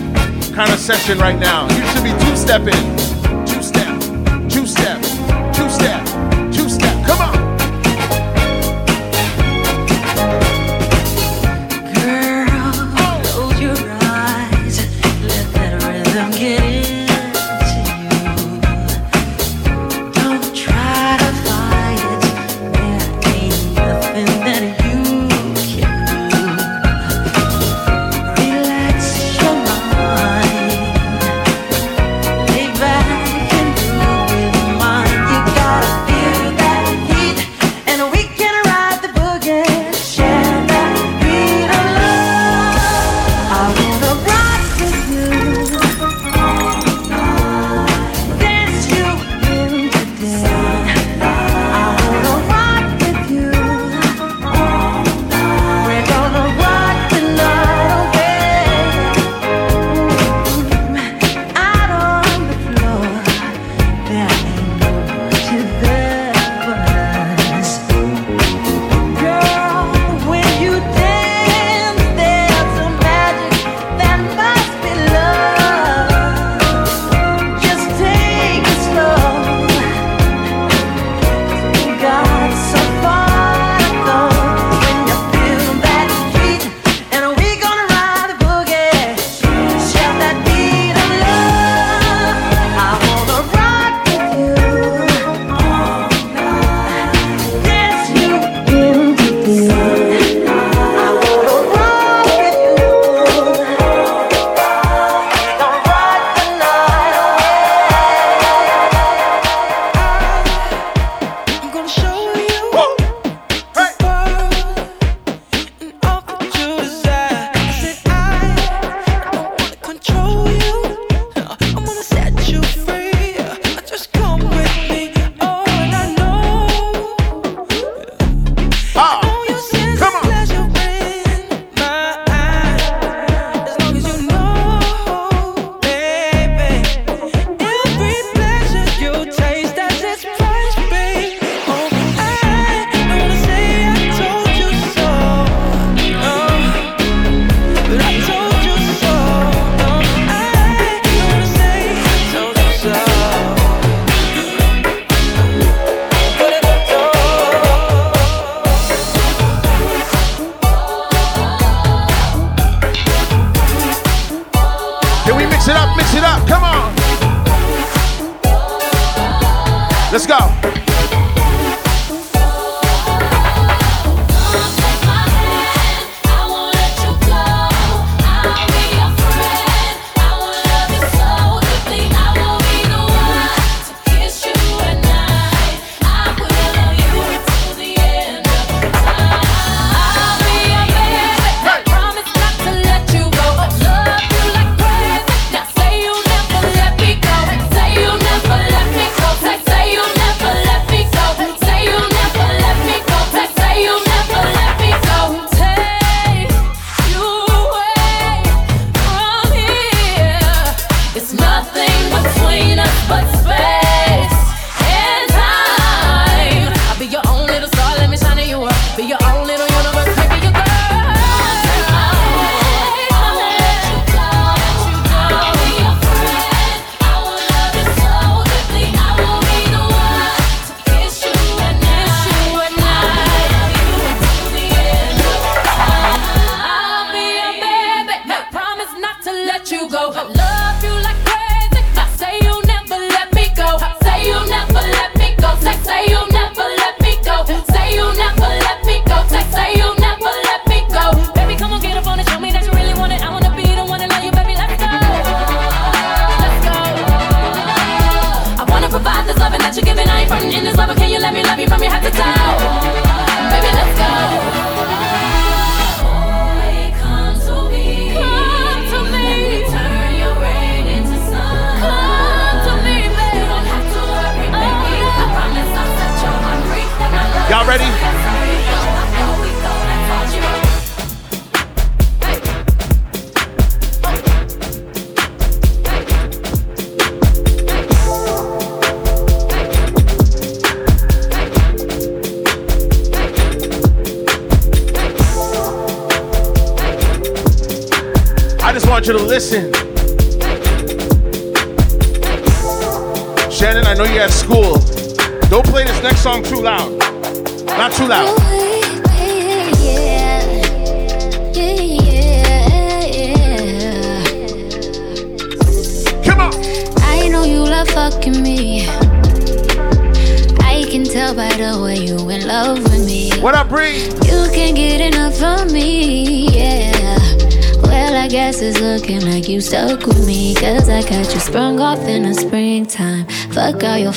[0.53, 1.67] kind of session right now.
[1.75, 2.71] You should be two-stepping.
[2.71, 3.14] Two-step,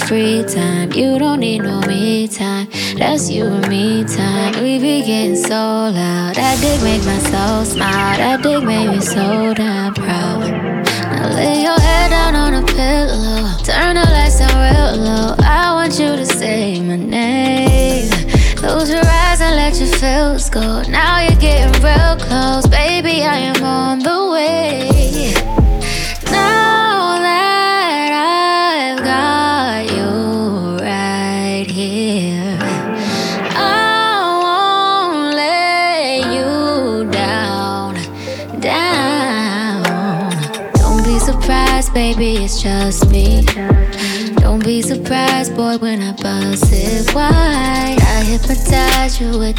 [0.09, 0.91] free time.
[0.95, 2.67] You don't need no me time.
[2.97, 4.55] That's you and me time.
[4.63, 6.35] We be getting so loud.
[6.35, 8.17] That dick make my soul smile.
[8.17, 9.48] That dick make me so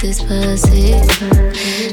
[0.02, 0.92] this pussy.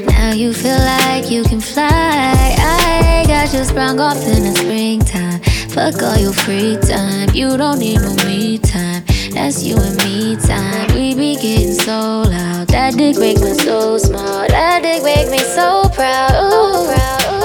[0.05, 2.55] Now you feel like you can fly.
[2.57, 5.41] I got you sprung off in the springtime.
[5.69, 7.29] Fuck all your free time.
[7.33, 9.03] You don't need no me time.
[9.31, 10.93] That's you and me time.
[10.95, 12.67] We be getting so loud.
[12.69, 14.47] That dick make me so small.
[14.47, 16.31] That dick make me so proud.
[16.31, 17.36] Ooh, proud.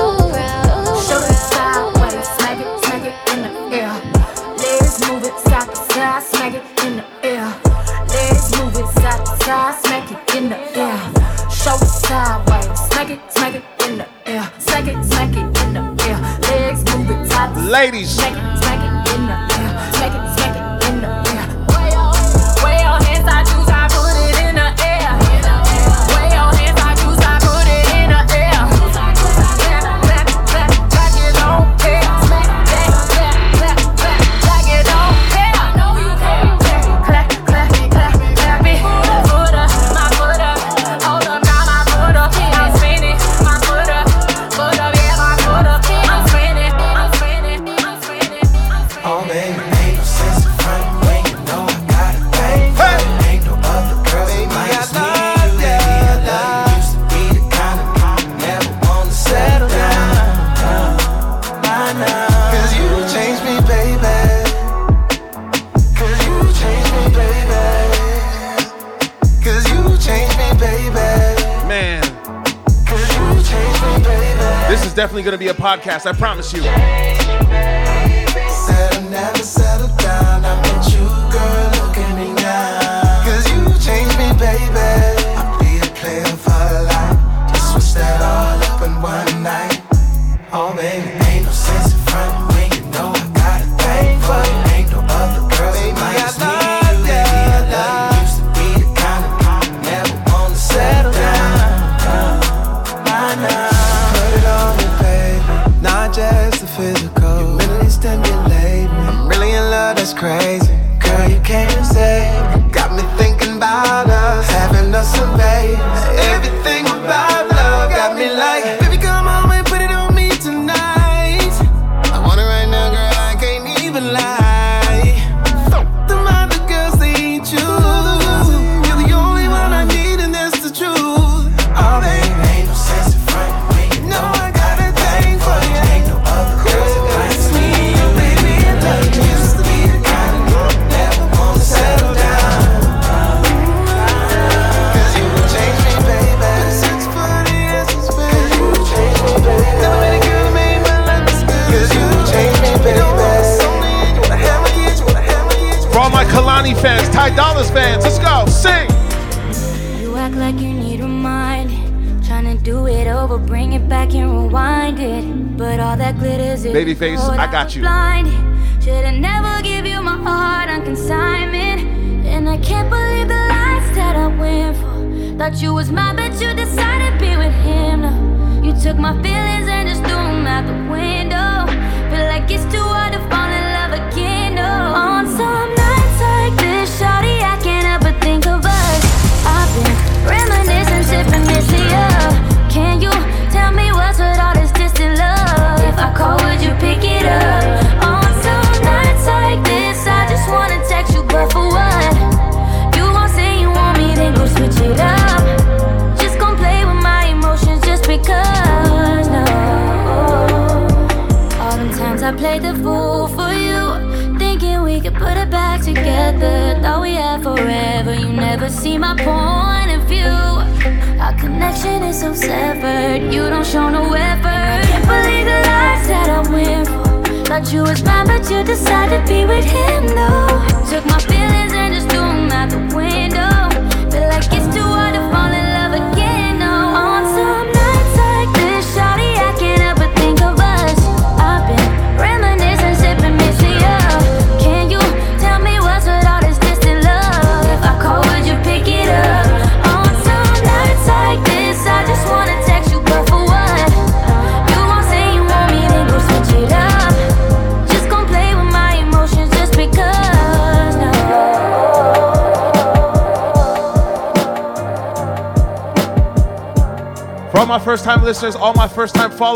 [75.83, 76.92] podcast, I promise you.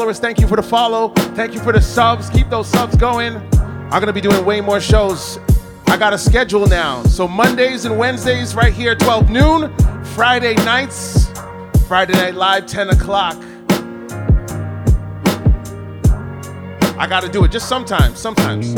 [0.07, 0.21] followers.
[0.21, 1.09] Thank you for the follow.
[1.35, 2.31] Thank you for the subs.
[2.31, 3.35] Keep those subs going.
[3.35, 5.41] I'm going to be doing way more shows.
[5.89, 7.03] I got a schedule now.
[7.05, 9.77] So Mondays and Wednesdays right here, 12 noon.
[10.15, 11.29] Friday nights,
[11.89, 13.37] Friday Night Live, 10 o'clock.
[16.97, 18.75] I got to do it just sometimes, sometimes.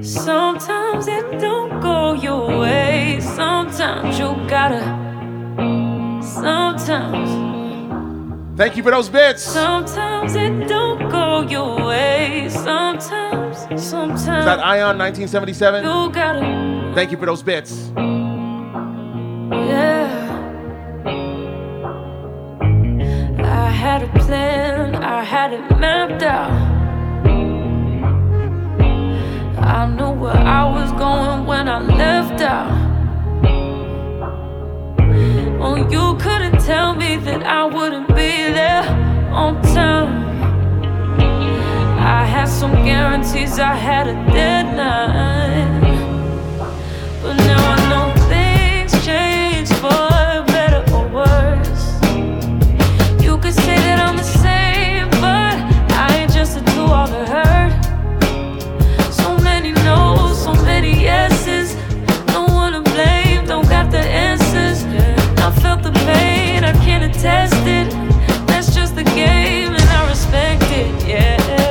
[0.00, 3.20] Sometimes it don't go your way.
[3.20, 4.82] Sometimes you gotta.
[6.22, 7.41] Sometimes.
[8.62, 9.42] Thank you for those bits.
[9.42, 12.48] Sometimes it don't go your way.
[12.48, 14.20] Sometimes, sometimes.
[14.22, 15.82] Is that Ion 1977?
[15.82, 16.94] You.
[16.94, 17.90] Thank you for those bits.
[19.50, 20.06] Yeah.
[23.42, 26.52] I had a plan, I had it mapped out.
[29.58, 32.81] I knew where I was going when I left out.
[35.76, 38.84] You couldn't tell me that I wouldn't be there
[39.32, 40.22] on time.
[41.98, 45.80] I had some guarantees, I had a deadline.
[47.22, 51.84] But now I know things change for better or worse.
[53.22, 54.21] You could say that I'm
[67.12, 67.90] tested.
[68.46, 71.61] That's just the game, and I respect it, yeah.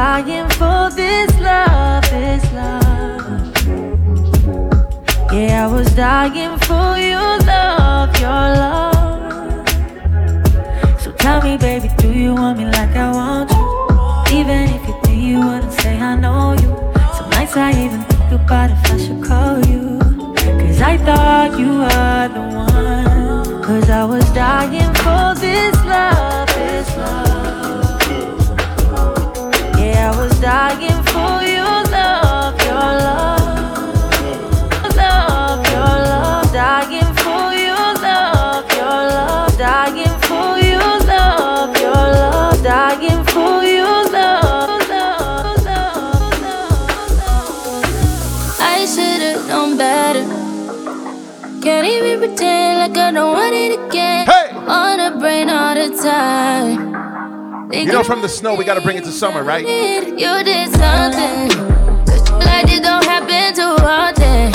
[0.00, 3.52] Dying for this love, this love.
[5.30, 9.68] Yeah, I was dying for your love, your love.
[11.02, 14.38] So tell me, baby, do you want me like I want you?
[14.38, 16.70] Even if you think you wouldn't say I know you.
[17.16, 19.98] Some nights I even think about if I should call you.
[20.60, 23.62] Cause I thought you were the one.
[23.68, 27.19] Cause I was dying for this love, this love.
[30.10, 33.46] I was dying for your love, your love.
[34.96, 36.52] Love, your love.
[36.52, 39.56] Dying for your love, your love.
[39.56, 42.60] Dying for your love, your love.
[42.60, 44.80] Dying for your love.
[44.90, 46.42] love, love,
[47.22, 48.58] love.
[48.58, 50.26] I should've known better.
[51.62, 54.26] Can't even pretend like I don't want it again.
[54.26, 54.50] Hey!
[54.56, 56.89] On the brain all the time.
[57.86, 59.66] You know, from the snow, we gotta bring it to summer, right?
[59.66, 61.48] You did something
[62.40, 64.49] like this don't happen too often.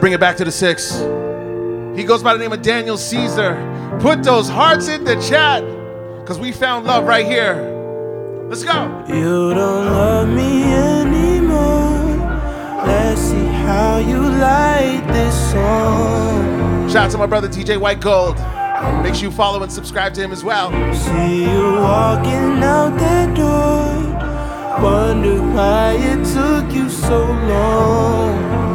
[0.00, 0.98] To bring it back to the six.
[1.94, 3.98] He goes by the name of Daniel Caesar.
[4.00, 5.62] Put those hearts in the chat,
[6.20, 7.54] because we found love right here.
[8.48, 9.04] Let's go.
[9.06, 12.16] You don't love me anymore.
[12.86, 16.88] Let's see how you like this song.
[16.88, 18.38] Shout out to my brother DJ White Gold.
[19.02, 20.70] Make sure you follow and subscribe to him as well.
[20.94, 24.82] See you walking out that door.
[24.82, 28.69] Wonder why it took you so long.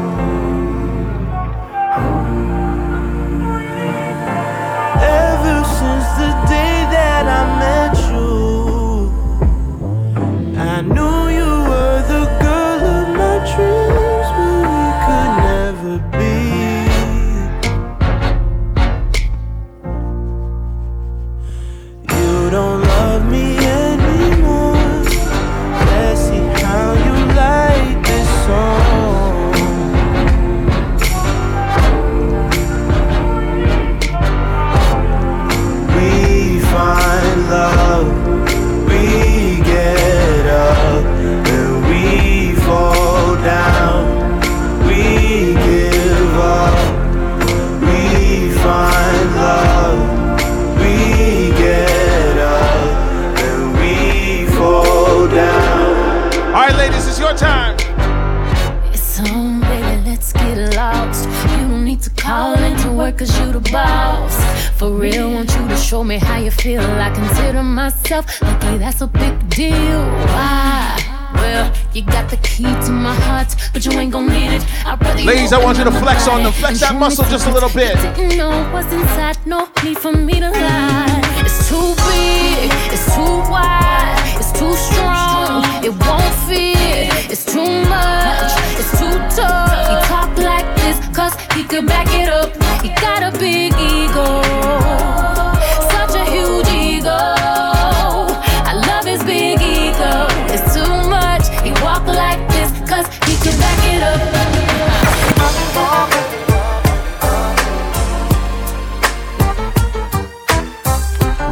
[66.66, 66.82] Feel.
[66.82, 70.02] I consider myself lucky, that's a big deal.
[70.34, 70.98] Why?
[71.36, 74.64] Well, you got the key to my heart, but you ain't gon' need it.
[74.84, 76.54] I'd Ladies, I want you to flex on them.
[76.54, 77.94] Flex that muscle just a little bit.
[78.16, 81.22] Didn't know what's inside, no need for me to lie.
[81.46, 87.14] It's too big, it's too wide, it's too strong, it won't fit.
[87.30, 88.52] It's too much,
[88.82, 89.70] it's too tough.
[89.90, 92.50] He talk like this, cause he could back it up.
[92.82, 93.75] He got a big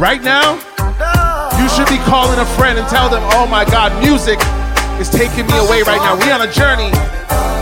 [0.04, 0.60] Right now,
[1.58, 4.38] you should be calling a friend and tell them, oh my God, music
[5.00, 6.14] is taking me away right now.
[6.14, 6.92] We on a journey,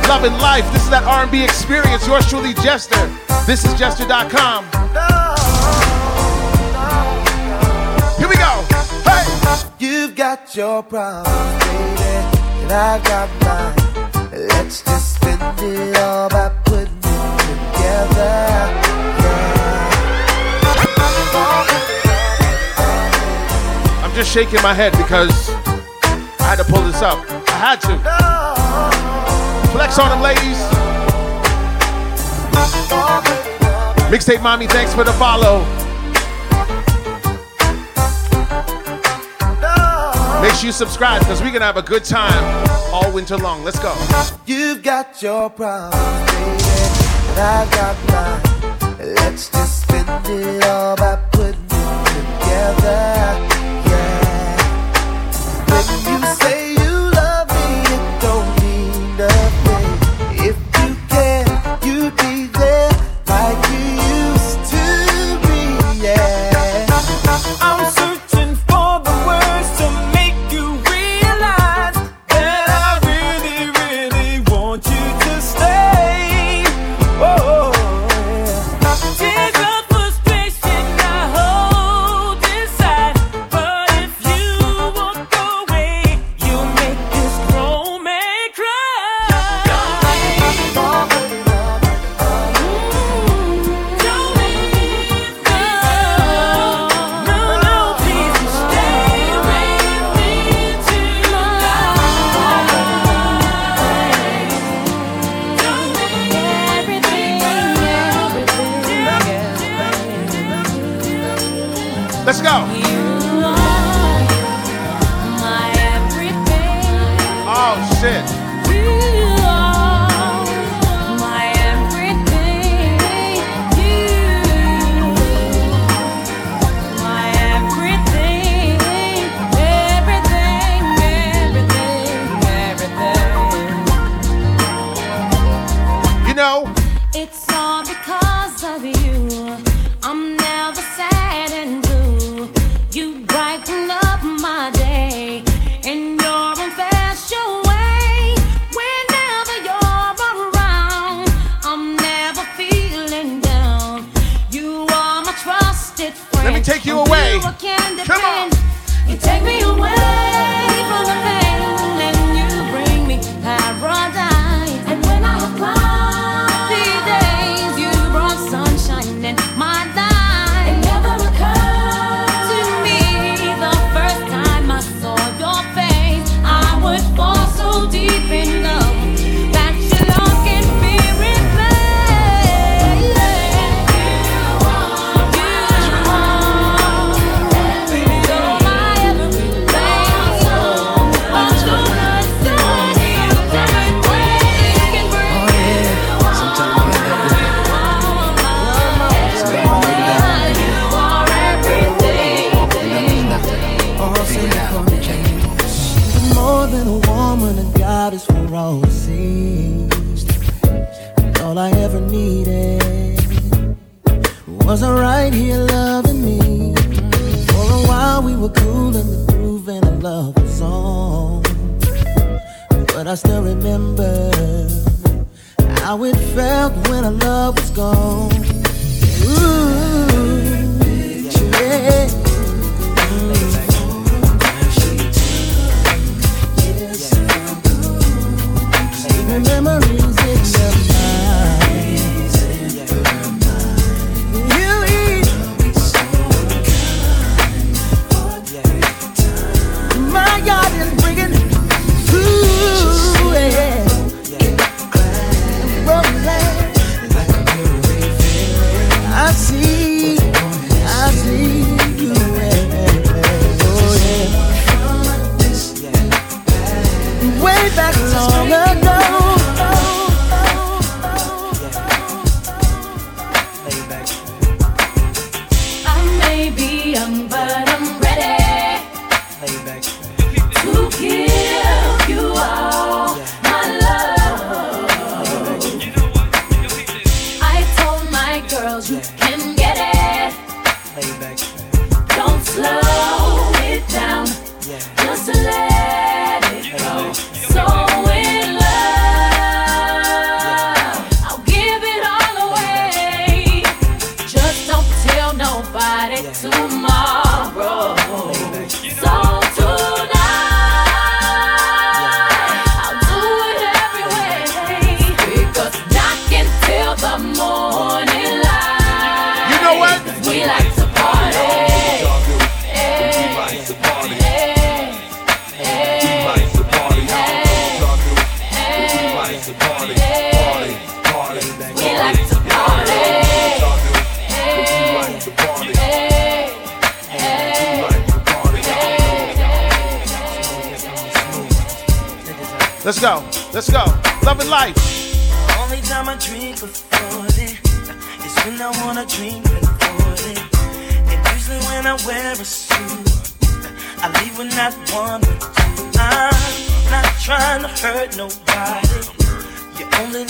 [0.08, 0.66] loving life.
[0.72, 2.04] This is that R&B experience.
[2.04, 2.98] Yours truly, Jester.
[3.46, 4.64] This is Jester.com.
[8.18, 8.52] Here we go.
[9.06, 9.22] Hey!
[9.78, 14.48] You've got your problems, baby, and I got mine.
[14.48, 18.82] Let's just spend it all by putting it together.
[24.12, 27.16] I'm just shaking my head because I had to pull this up.
[27.48, 27.96] I had to.
[29.72, 30.58] Flex on them, ladies.
[34.12, 35.60] Mixtape Mommy, thanks for the follow.
[40.42, 43.64] Make sure you subscribe because we're gonna have a good time all winter long.
[43.64, 43.96] Let's go.
[44.44, 48.42] You've got your baby, and I got mine.
[49.14, 51.16] Let's just spend it all by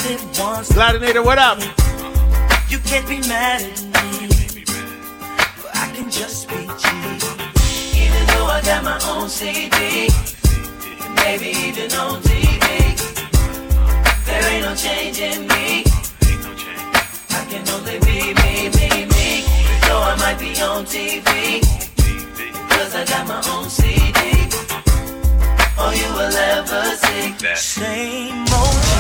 [0.03, 0.69] You only live once.
[0.71, 1.59] Gladinator, what up?
[2.69, 4.65] You can't be mad at me.
[5.63, 7.23] But I can just be cheap.
[7.95, 10.09] Even though I got my own CD.
[11.23, 12.97] Maybe even on TV.
[14.27, 15.85] There ain't no change in me.
[17.31, 19.45] I can only be me, me, me.
[19.87, 21.63] Though I might be on TV.
[22.71, 24.49] Cause I got my own CD.
[25.79, 27.55] All you will ever see.
[27.55, 28.92] Same old Now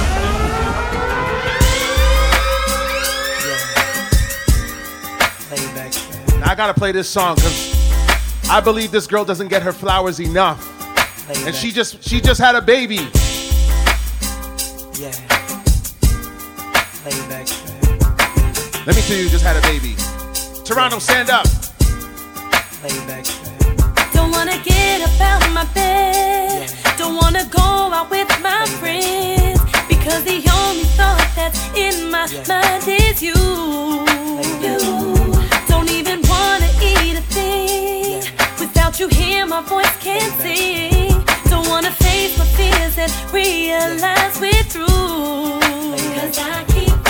[6.44, 7.72] I gotta play this song because
[8.50, 10.68] I believe this girl doesn't get her flowers enough.
[11.46, 13.08] And she just she just had a baby.
[15.00, 15.12] Yeah.
[17.06, 17.48] Lay back.
[18.86, 19.94] Let me tell you, just had a baby.
[20.62, 21.46] Toronto, stand up.
[22.82, 23.24] Lay back.
[24.12, 26.70] Don't wanna get up out of my bed.
[26.98, 29.61] Don't wanna go out with my friends.
[30.02, 33.38] Because the only thought that's in my mind is you.
[34.60, 34.78] You.
[35.68, 38.16] Don't even wanna eat a thing.
[38.58, 41.24] Without you here, my voice can't sing.
[41.44, 45.60] Don't wanna face my fears and realize we're through.
[46.18, 47.01] Cause I keep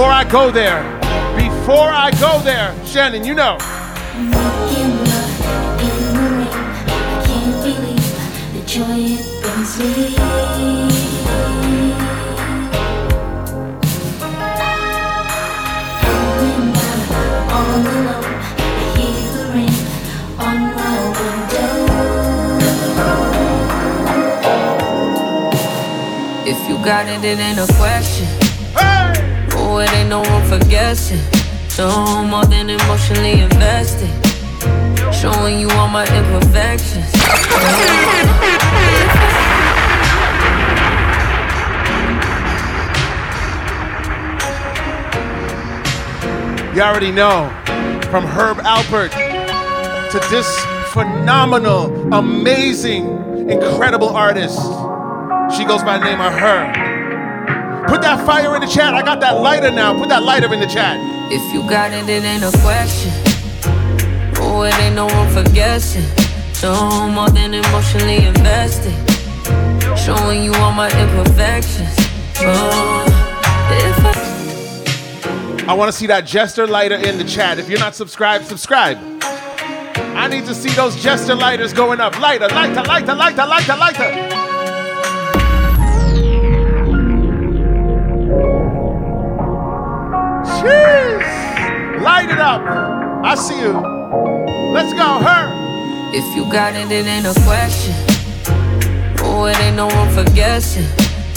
[0.00, 0.82] Before I go there,
[1.36, 3.58] before I go there, Shannon, you know.
[7.26, 8.14] Can't believe
[8.54, 10.16] the joy it brings me.
[16.40, 17.12] When I'm
[17.52, 19.76] all alone, I hear the rain
[20.40, 21.76] on my window.
[26.50, 28.39] If you got it, it ain't a question.
[29.72, 31.20] Oh, it ain't no for guessing.
[31.78, 34.10] More than emotionally invested.
[35.14, 37.06] Showing you all my imperfections.
[46.74, 47.48] You already know.
[48.10, 49.12] From Herb Alpert
[50.10, 50.48] to this
[50.92, 54.58] phenomenal, amazing, incredible artist.
[55.56, 56.89] She goes by the name of her.
[57.90, 58.94] Put that fire in the chat.
[58.94, 59.98] I got that lighter now.
[59.98, 60.96] Put that lighter in the chat.
[61.32, 63.10] If you got it, it ain't a question.
[64.36, 66.06] Oh, it ain't no room for guessing.
[66.62, 68.94] No more than emotionally invested.
[69.98, 71.92] Showing you all my imperfections.
[72.38, 73.10] Oh,
[75.66, 77.58] I I want to see that Jester lighter in the chat.
[77.58, 78.98] If you're not subscribed, subscribe.
[80.14, 82.20] I need to see those Jester lighters going up.
[82.20, 84.29] Lighter, lighter, lighter, lighter, lighter, lighter.
[90.60, 92.02] Jeez.
[92.02, 92.60] Light it up.
[93.24, 93.72] I see you.
[94.72, 95.44] Let's go, her.
[96.12, 97.94] If you got it, it ain't a question.
[99.22, 100.86] Oh, it ain't no room for guessing.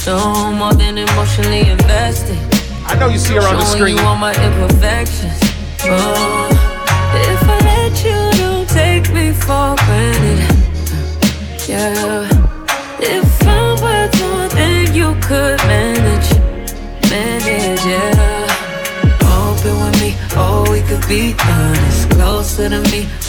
[0.06, 2.38] No more than emotionally invested.
[2.86, 3.98] I know you see her on the Showing screen.
[3.98, 5.40] you all my imperfections.
[5.86, 6.50] Oh,
[7.16, 8.33] if I let you,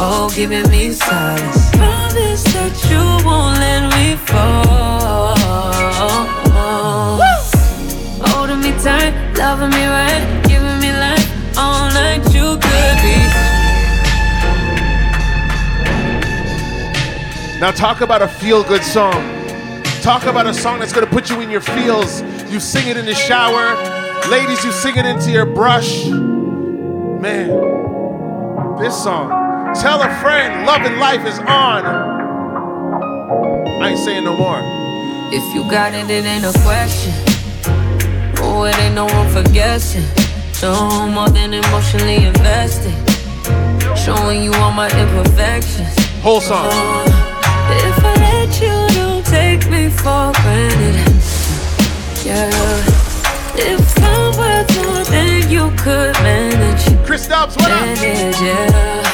[0.01, 1.71] oh, giving me solace.
[1.73, 5.35] Promise that you won't let me fall.
[8.29, 12.23] Holding me tight, loving me right, giving me life all night.
[12.35, 13.17] You could be.
[17.61, 19.33] Now talk about a feel-good song.
[20.03, 22.23] Talk about a song that's gonna put you in your feels.
[22.51, 23.75] You sing it in the shower.
[24.29, 26.07] Ladies, you sing it into your brush.
[26.07, 27.49] Man,
[28.79, 29.44] this song.
[29.81, 31.85] Tell a friend, love and life is on.
[33.83, 34.61] I ain't saying no more.
[35.33, 37.13] If you got it, it ain't a question.
[38.39, 40.05] Oh, it ain't no room for guessing.
[40.63, 42.95] No more than emotionally invested.
[43.99, 45.93] Showing you all my imperfections.
[46.23, 46.69] Whole song.
[46.71, 47.05] Oh,
[47.69, 51.13] if I let you, don't take me for granted.
[52.25, 52.49] Yeah.
[53.57, 57.05] If I'm worth more than you could manage.
[57.05, 59.14] Chris Dobbs, what manage, yeah.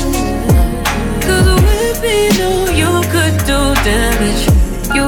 [2.01, 4.43] Me, no, you could do damage.
[4.95, 5.05] You,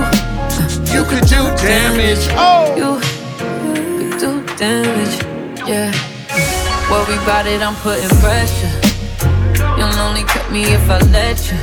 [0.93, 2.25] you could do damage.
[2.37, 2.99] Oh, you
[3.97, 5.15] could do damage.
[5.67, 5.91] Yeah.
[6.91, 8.69] Worry about it, I'm putting pressure.
[9.77, 11.57] You'll only cut me if I let you.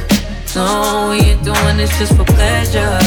[0.57, 2.99] No, we ain't doing this just for pleasure.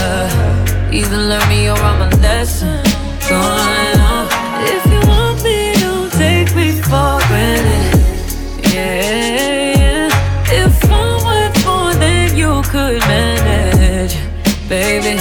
[0.93, 2.81] Either learn me or I'm a lesson.
[3.27, 4.27] Going on.
[4.63, 8.73] If you want me, don't take me for granted.
[8.73, 9.32] Yeah.
[12.83, 14.15] Could manage,
[14.67, 15.15] baby.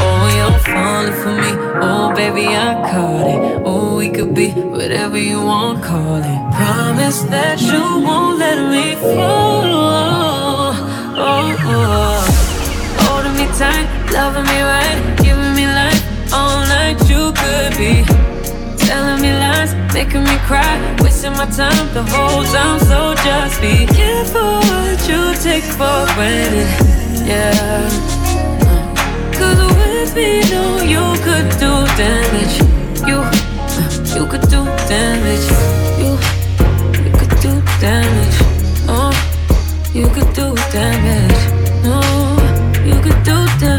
[0.00, 1.52] Oh, you're falling for me.
[1.82, 3.62] Oh, baby, I caught it.
[3.64, 6.40] Oh, we could be whatever you want, call it.
[6.54, 9.64] Promise that you won't let me fall.
[9.66, 10.74] Oh,
[11.16, 11.56] oh.
[11.74, 12.22] oh.
[13.04, 16.02] Holding me tight, loving me right, giving me life
[16.32, 16.98] all night.
[17.10, 17.94] You could be
[18.86, 20.74] telling me lies, making me cry,
[21.26, 22.80] wasting my time the whole time.
[22.80, 26.68] So just be careful what you take for granted.
[27.26, 27.88] Yeah.
[28.62, 28.94] Uh,
[29.32, 32.58] Cause with me, no, you could do damage.
[33.06, 35.46] You, uh, you could do damage.
[35.98, 36.12] You,
[37.04, 38.36] you could do damage.
[38.88, 39.12] Oh,
[39.92, 41.42] you could do damage.
[41.82, 42.00] No,
[42.84, 43.75] you could do damage.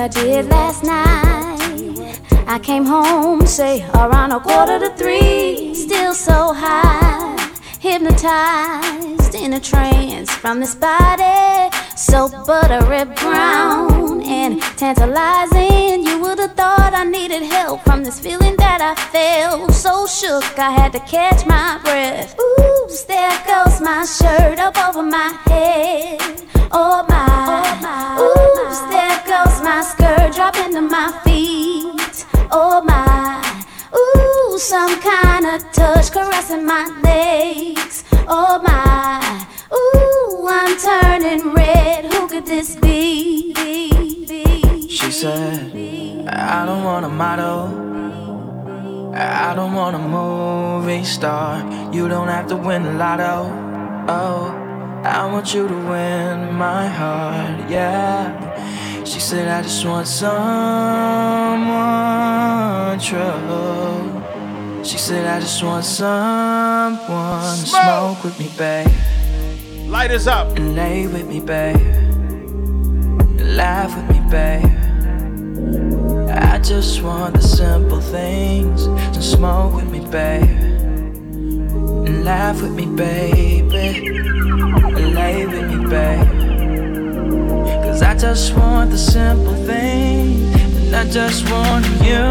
[0.00, 2.20] I did last night.
[2.48, 7.36] I came home, say around a quarter to three, still so high,
[7.80, 11.68] hypnotized in a trance from this body,
[12.10, 16.04] so buttery brown and tantalizing.
[16.04, 20.58] You would have thought I needed help from this feeling that I felt, so shook
[20.58, 22.36] I had to catch my breath.
[22.40, 26.42] Ooh, there goes my shirt up over my head.
[26.72, 32.26] Oh my, ooh, there goes my skirt dropping to my feet.
[32.50, 33.38] Oh my,
[33.94, 38.02] ooh, some kind of touch caressing my legs.
[38.26, 42.12] Oh my, ooh, I'm turning red.
[42.12, 43.54] Who could this be?
[44.88, 45.72] She said,
[46.28, 47.88] I don't want a model.
[49.14, 51.62] I don't want a movie star.
[51.92, 53.50] You don't have to win the lotto.
[54.08, 54.54] Oh,
[55.04, 57.68] I want you to win my heart.
[57.70, 59.04] Yeah.
[59.04, 60.30] She said, I just want someone
[63.00, 64.84] true.
[64.84, 68.88] She said, I just want someone to smoke with me, babe.
[69.90, 70.56] Light us up.
[70.56, 71.74] And lay with me, babe.
[71.74, 74.64] And laugh with me, babe.
[76.30, 78.84] I just want the simple things.
[78.84, 80.44] So smoke with me, babe.
[82.06, 84.06] And laugh with me, baby.
[84.96, 86.28] And lay with me, babe.
[87.82, 90.54] Cause I just want the simple things.
[90.86, 92.22] And I just want you.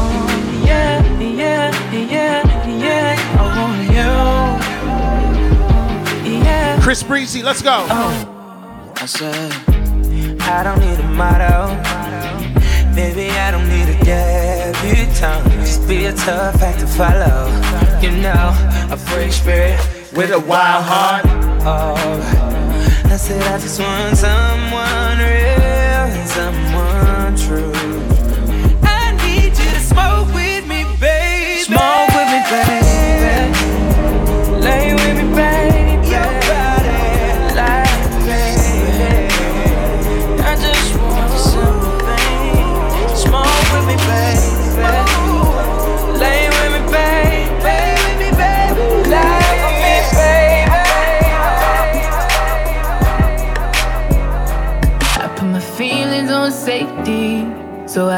[0.00, 3.36] Oh, yeah, yeah, yeah, yeah.
[3.38, 4.69] I want you.
[6.80, 6.84] Yeah.
[6.84, 7.86] Chris Breezy, let's go.
[7.90, 9.52] Oh, I said,
[10.40, 11.76] I don't need a motto.
[12.94, 15.50] Baby, I don't need a debutante.
[15.60, 17.48] Just be a tough act to follow.
[18.00, 18.52] You know,
[18.90, 19.78] a free spirit
[20.14, 21.24] with a wild heart.
[21.62, 21.94] Oh,
[23.04, 27.72] I said I just want someone real and someone true.
[28.82, 31.62] I need you to smoke with me, baby.
[31.62, 32.89] Smoke with me, baby.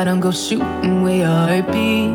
[0.02, 2.08] I don't go shooting where your heart be.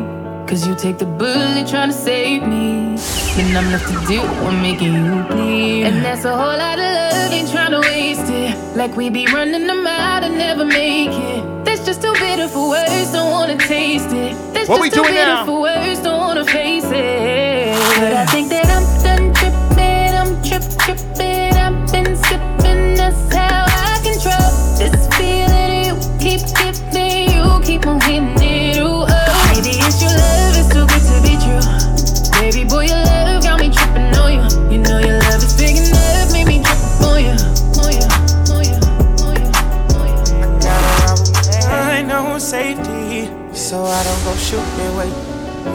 [0.46, 2.98] Cause you take the bullet trying to save me.
[3.40, 5.84] And I'm left to do I'm making you bleed.
[5.84, 8.76] And that's a whole lot of love, ain't trying to waste it.
[8.76, 11.64] Like we be running them out and never make it.
[11.64, 14.36] That's just too bitter for words, don't wanna taste it.
[14.52, 15.46] That's what just we doing bitter now?
[15.46, 18.27] for words, don't wanna face it.
[27.68, 28.78] keep on hitting it.
[28.78, 29.52] Ooh, oh.
[29.52, 31.60] Baby, it's your love, it's too good to be true.
[32.40, 34.40] Baby boy, your love got me tripping on you.
[34.72, 37.36] You know your love is big enough, made me trip on you.
[37.84, 38.08] On you,
[38.56, 38.78] on you,
[39.20, 39.52] on you,
[40.00, 40.28] on you.
[41.68, 45.12] I know safety, so I don't go shooting with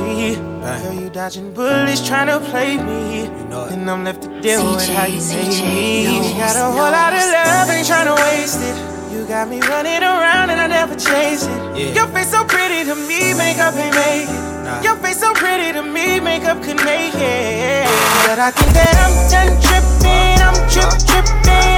[0.01, 0.35] me.
[0.65, 3.25] Girl, you dodging bullets, trying to play me.
[3.25, 6.05] You know and I'm left to deal CJ, with how you made me.
[6.05, 6.97] Knows, got a whole knows.
[6.97, 8.92] lot of love, ain't trying to waste it.
[9.13, 11.77] You got me running around and I never chase it.
[11.77, 11.93] Yeah.
[11.93, 14.65] Your face so pretty to me, makeup ain't make it.
[14.65, 14.81] Nah.
[14.81, 17.85] Your face so pretty to me, makeup could make it.
[18.25, 21.72] But I think that I'm done tripping, I'm trip tripping.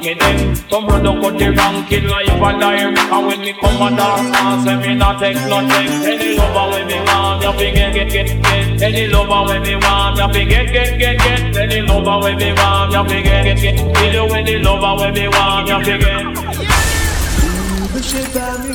[0.00, 3.82] Me them Come run up with the ranking life and direct And when me come
[3.82, 7.52] a dance, dance Say me not take no text Any lover when me want, you
[7.52, 11.18] fi get, get, get, get Any lover when me want, you fi get, get, get,
[11.18, 15.02] get Any lover when me want, you fi get, get, get You do any lover
[15.02, 16.48] when me want, you fi get
[17.98, 18.74] the shit by me.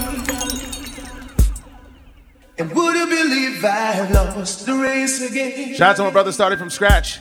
[2.58, 5.76] And would you believe I lost the race again?
[5.76, 7.20] Shout out to my brother started from scratch.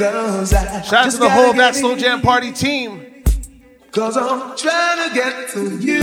[0.00, 1.96] Cause I Shout out to the whole That Slow.
[1.96, 3.06] Jam Party team.
[3.92, 6.02] Cause I'm trying to get to you,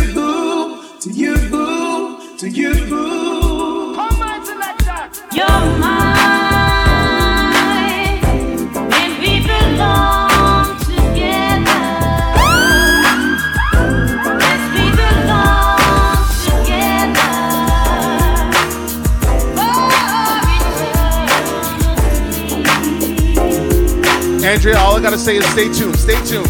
[24.57, 25.95] Andrea, all I gotta say is stay tuned.
[25.99, 26.49] Stay tuned.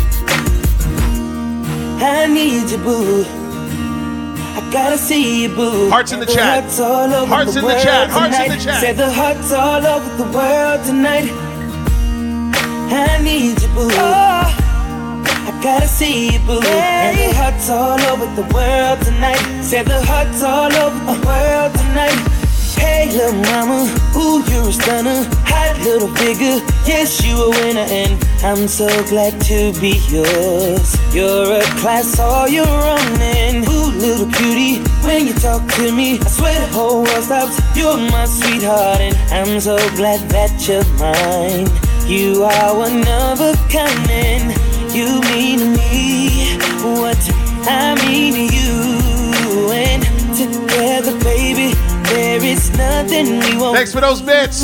[2.00, 3.26] I need you, boo.
[3.28, 5.90] I gotta see you, boo.
[5.90, 6.64] Hearts in the The chat.
[6.64, 8.10] Hearts all over Hearts the in the chat.
[8.10, 8.80] Hearts in the chat.
[8.80, 11.30] Say the hearts all over the world tonight.
[12.90, 13.90] I need you, boo.
[13.92, 16.62] I gotta see you, boo.
[16.64, 19.62] And the hearts all over the world tonight.
[19.62, 22.47] Say the hearts all over the world tonight.
[22.78, 25.26] Hey, little mama, ooh, you're a stunner.
[25.50, 28.14] Hot little figure, yes, you a winner, and
[28.44, 30.96] I'm so glad to be yours.
[31.14, 36.20] You're a class all your own, and ooh, little cutie, when you talk to me,
[36.20, 37.60] I swear the whole world stops.
[37.76, 41.68] You're my sweetheart, and I'm so glad that you're mine.
[42.08, 44.54] You are one of a kind, and
[44.94, 46.58] you mean to me
[46.98, 47.20] what
[47.68, 49.00] I mean to you,
[52.48, 54.62] Is nothing we won't Thanks for those bits.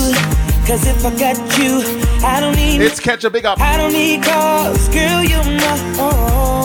[0.66, 1.84] Cause if I got you,
[2.26, 3.60] I don't need It's catch a big up.
[3.60, 6.63] I don't need cars, girl, you're my own.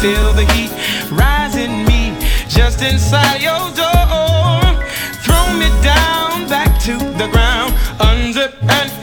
[0.00, 0.70] Feel the heat
[1.10, 2.16] rising me
[2.48, 4.60] just inside your door.
[5.20, 8.99] Throw me down back to the ground, unzip and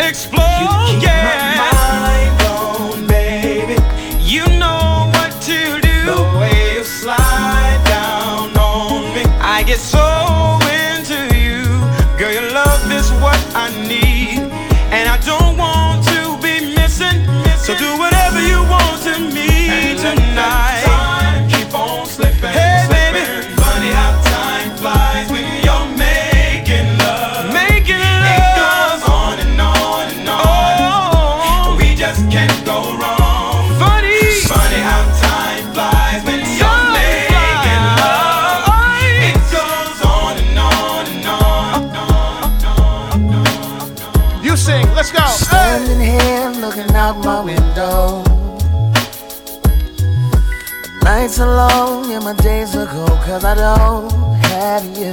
[53.27, 54.09] cause I don't
[54.53, 55.11] have you.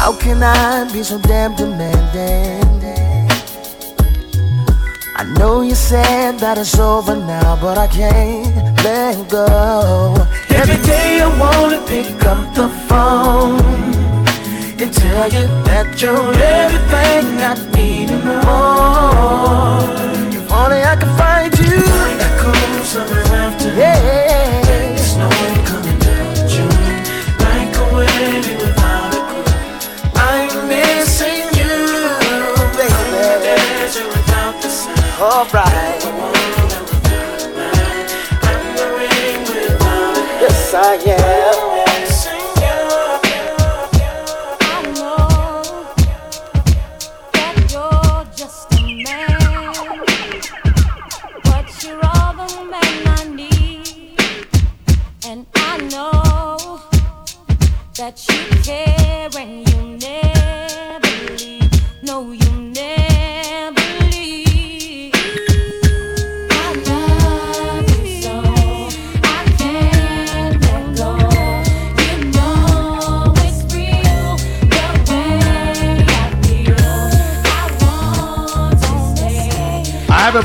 [0.00, 2.64] How can I be so damn demanding?
[5.14, 10.16] I know you said that it's over now, but I can't let go.
[10.60, 13.60] Every day I wanna pick up the phone
[14.80, 19.84] and tell you that you're everything I need and more.
[20.38, 21.76] If only I could find you.
[22.40, 23.78] Cold summer afternoon.
[23.78, 24.23] Yeah.
[35.24, 36.02] Alright.
[40.42, 41.63] Yes, I am.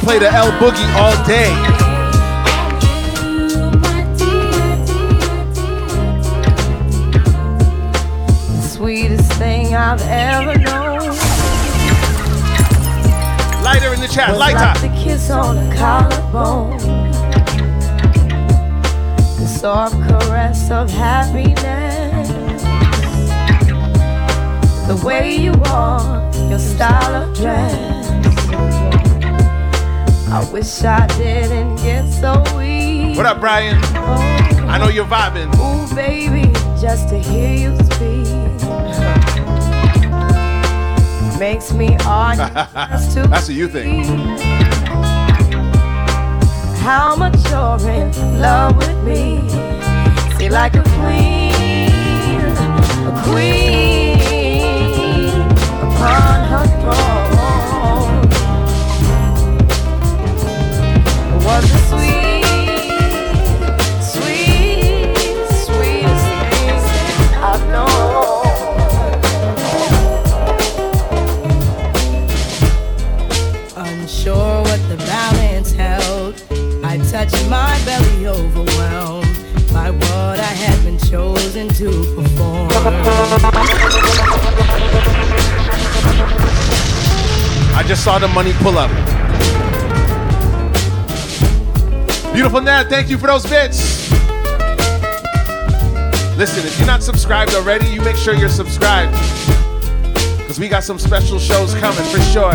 [0.09, 0.19] Stay.
[0.19, 1.53] the haven't played a L Boogie all day.
[8.55, 11.09] The sweetest thing I've ever known.
[13.63, 14.57] Lighter in the chat, lighter.
[14.57, 16.77] like the kiss on the collarbone.
[19.39, 22.29] The soft caress of happiness.
[24.87, 27.98] The way you walk, your style of dress.
[30.31, 33.17] I wish I didn't get so weak.
[33.17, 33.77] What up, Brian?
[34.69, 35.49] I know you're vibing.
[35.57, 38.27] Ooh, baby, just to hear you speak
[41.39, 42.43] makes me argue.
[42.53, 44.05] That's what you think.
[46.79, 49.49] How much you're in love with me.
[50.37, 52.41] See, like a queen,
[53.07, 54.19] a queen
[55.81, 57.18] upon her throne.
[87.75, 89.18] I just saw the money pull up.
[92.39, 94.09] Beautiful Nat, thank you for those bits.
[96.37, 99.11] Listen, if you're not subscribed already, you make sure you're subscribed.
[100.37, 102.53] Because we got some special shows coming for sure.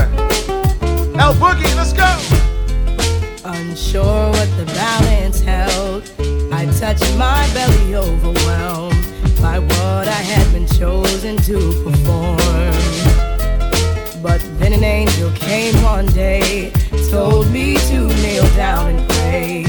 [1.20, 2.08] L Boogie, let's go.
[3.44, 6.10] Unsure what the balance held,
[6.50, 9.06] I touched my belly overwhelmed
[9.42, 12.38] by what I had been chosen to perform.
[14.22, 16.72] But then an angel came one day,
[17.10, 19.63] told me to kneel down and pray,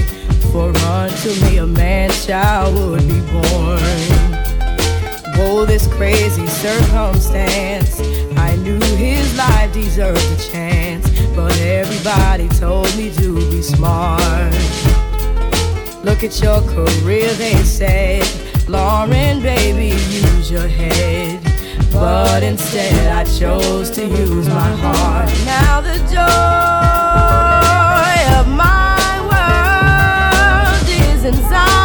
[0.56, 3.82] for unto me a man child would be born.
[5.36, 8.00] Whoa, this crazy circumstance.
[8.38, 14.54] I knew his life deserved a chance, but everybody told me to be smart.
[16.06, 18.24] Look at your career, they said.
[18.74, 21.44] Lauryn, baby, use your head.
[21.92, 25.30] But instead, I chose to use my heart.
[25.46, 27.55] Now the joy
[31.26, 31.85] world is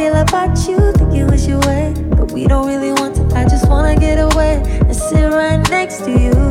[0.00, 0.78] feel about you.
[0.92, 3.22] Think you wish you way, but we don't really want to.
[3.36, 6.10] I just wanna get away and sit right next to.
[6.10, 6.49] You.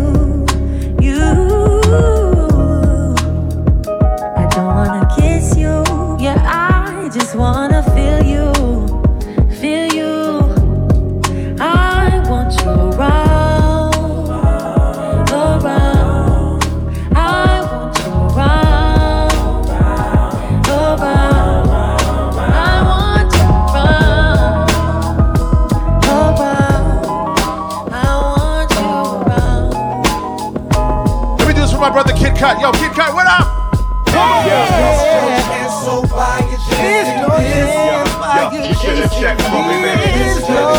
[38.70, 39.98] You should have checked for me, man.
[39.98, 40.78] You should have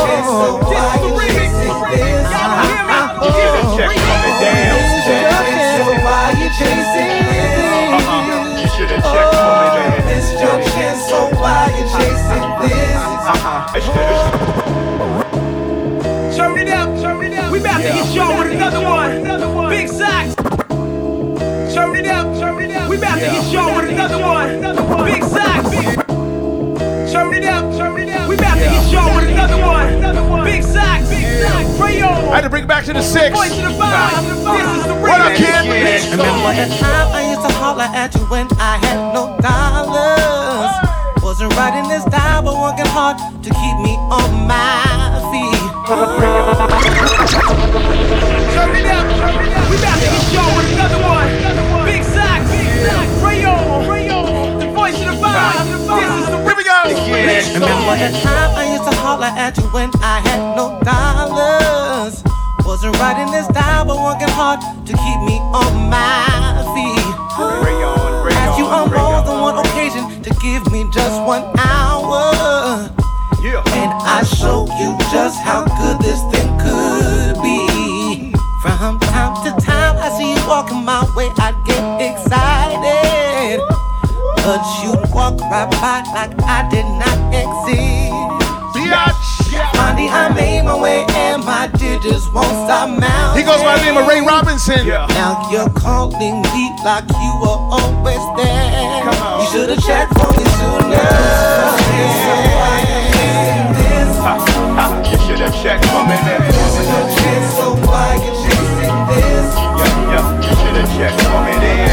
[3.75, 4.79] checked for me, damn.
[7.91, 8.31] Uh-uh.
[8.62, 10.07] You should have checked for me, man.
[10.07, 13.03] This junction, so why you chasing this?
[13.27, 13.75] Uh-uh.
[13.75, 14.31] I should have
[16.37, 17.51] Turn it up, turn it up.
[17.51, 19.69] We about to hit y'all with another one.
[19.69, 20.35] Big socks.
[21.75, 22.89] Turn it up, turn it up.
[22.89, 23.90] We about to hit y'all with
[27.61, 30.45] We about to hit y'all with another one.
[30.45, 31.11] Big socks.
[31.12, 33.37] I had to bring it back to the six.
[33.37, 34.24] Boys to the five.
[34.24, 35.69] This is the What up, kid?
[35.69, 40.73] Remember the time I used to holler at you when I had no dollars.
[41.23, 45.61] Wasn't writing this down, but working hard to keep me on my feet.
[48.57, 49.05] Turn it up.
[49.69, 51.28] We about to hit y'all with another one.
[51.85, 52.41] Big Sack.
[53.20, 54.61] Rayon.
[54.61, 55.69] The voice of the five.
[55.69, 56.41] This is the
[56.81, 57.61] Here we go.
[57.61, 62.24] Remember the time I used to holler at you when I had no dollars.
[62.65, 67.05] Wasn't writing this down, but working hard to keep me on my feet.
[68.32, 72.89] Asked you on more than one occasion to give me just one hour.
[73.44, 78.32] And I showed you just how good this thing could be.
[78.62, 83.61] From time to time, I see you walking my way, I get excited.
[84.40, 84.65] But
[85.51, 88.15] you'd walk right by like I did not exist.
[89.75, 93.41] Finally, I made my way and my digits won't stop mounting.
[93.41, 94.87] He goes by the name of Ray Robinson.
[94.87, 99.03] Now you're calling me like you were always there.
[99.41, 101.03] You should have checked for me sooner.
[105.11, 106.41] You should have checked for me then.
[107.59, 109.51] So why you chasing this?
[109.59, 111.91] Yeah, yeah, you should have checked for me then.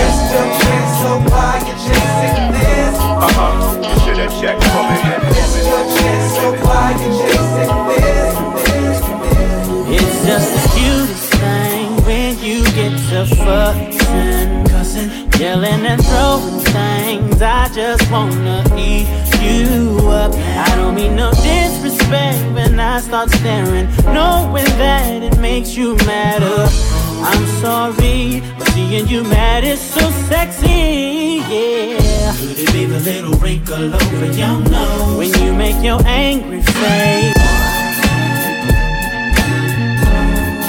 [1.01, 1.46] So why you chasing this?
[9.89, 13.25] It's just the cutest thing when you get to
[14.69, 17.41] cussing, yelling and throwing things.
[17.41, 19.07] I just wanna eat
[19.41, 20.33] you up.
[20.35, 26.67] I don't mean no disrespect when I start staring, knowing that it makes you madder.
[27.21, 32.35] I'm sorry, but seeing you mad is so sexy, yeah.
[32.37, 37.33] Could it be the little wrinkle over your nose when you make your angry face?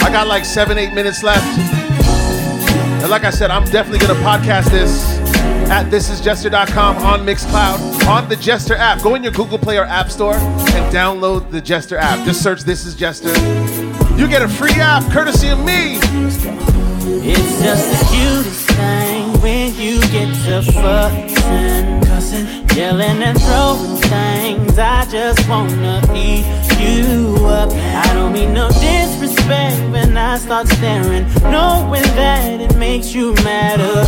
[0.01, 1.47] I got like seven, eight minutes left.
[3.03, 5.19] And like I said, I'm definitely gonna podcast this
[5.71, 9.03] at thisisjester.com on Mixcloud on the Jester app.
[9.03, 12.25] Go in your Google Play or App Store and download the Jester app.
[12.25, 13.33] Just search This Is Jester.
[14.17, 16.01] You get a free app courtesy of me.
[17.21, 22.47] It's just the cutest thing when you get to fussing, cussing,
[22.77, 24.79] yelling and throwing things.
[24.79, 26.47] I just wanna eat
[26.79, 27.71] you up.
[27.73, 34.07] I don't mean no disrespect when I start staring, knowing that it makes you madder.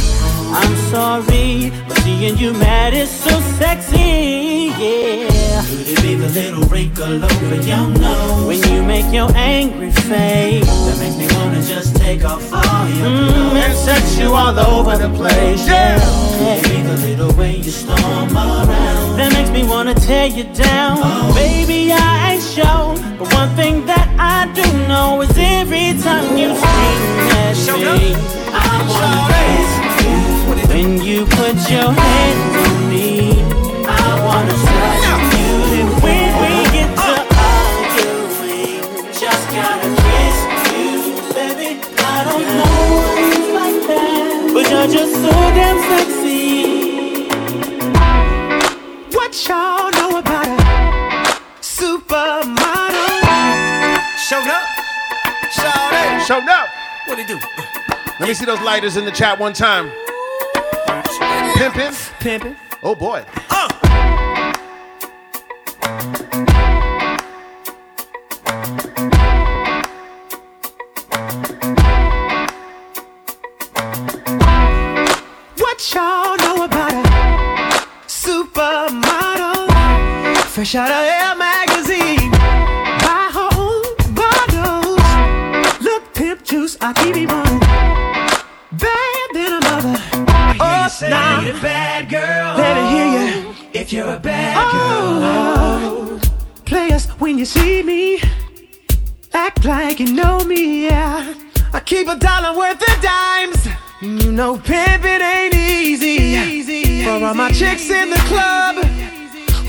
[0.53, 5.30] I'm sorry, but seeing you mad is so sexy, yeah.
[5.69, 10.67] Could it be the little wrinkle over your nose when you make your angry face?
[10.67, 14.59] That makes me wanna just take off all your mm, clothes and sex you all
[14.59, 15.99] over the place, yeah.
[16.39, 20.45] Could it be the little way you storm around that makes me wanna tear you
[20.55, 20.99] down?
[21.03, 21.35] Oh.
[21.35, 26.55] Baby, I ain't sure, but one thing that I do know is every time you
[26.57, 27.01] scream
[27.37, 28.15] at me,
[28.53, 29.41] I wanna.
[30.71, 33.33] When you put your hands on me,
[33.87, 34.70] I wanna
[44.81, 47.27] you're just so damn sexy.
[49.15, 50.57] What y'all know about a
[51.61, 53.21] supermodel?
[54.17, 54.67] Showed up.
[55.53, 56.23] Showed up.
[56.23, 56.69] Showed up.
[57.05, 57.39] What it do?
[58.21, 59.91] Let me see those lighters in the chat one time.
[61.59, 61.93] Pimpin'.
[62.19, 62.57] Pimpin'.
[62.83, 63.23] Oh boy.
[80.61, 82.31] Fresh out of Air magazine.
[83.01, 85.81] Buy her own bottles.
[85.81, 87.61] Look, pimp juice, I keep it on.
[88.71, 89.97] Bad than a mother.
[90.61, 91.41] Oh, now.
[91.41, 92.59] a bad girl.
[92.59, 93.55] Let me hear you.
[93.73, 96.21] If you're a bad oh, girl Oh,
[96.67, 98.21] players, when you see me,
[99.33, 101.33] act like you know me, yeah.
[101.73, 103.67] I keep a dollar worth of dimes.
[104.03, 107.03] You know, pimping ain't easy.
[107.05, 109.00] For all my chicks in the club,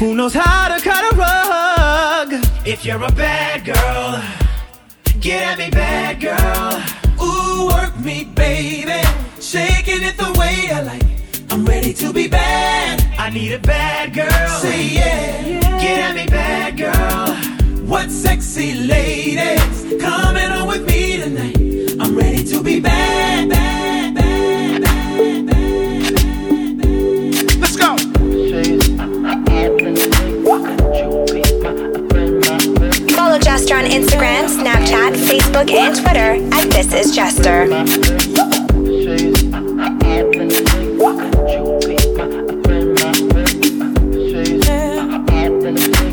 [0.01, 2.33] who knows how to cut a rug?
[2.65, 4.19] If you're a bad girl,
[5.19, 6.73] get at me, bad girl.
[7.23, 8.99] Ooh, work me, baby.
[9.39, 11.51] Shaking it the way I like.
[11.51, 13.13] I'm ready to be bad.
[13.19, 14.49] I need a bad girl.
[14.59, 15.59] Say yeah.
[15.79, 17.35] Get at me, bad girl.
[17.85, 21.57] What sexy ladies coming on with me tonight?
[22.01, 23.60] I'm ready to be bad, bad,
[33.15, 37.67] Follow Jester on Instagram Snapchat, Facebook, and Twitter at This Is Jester.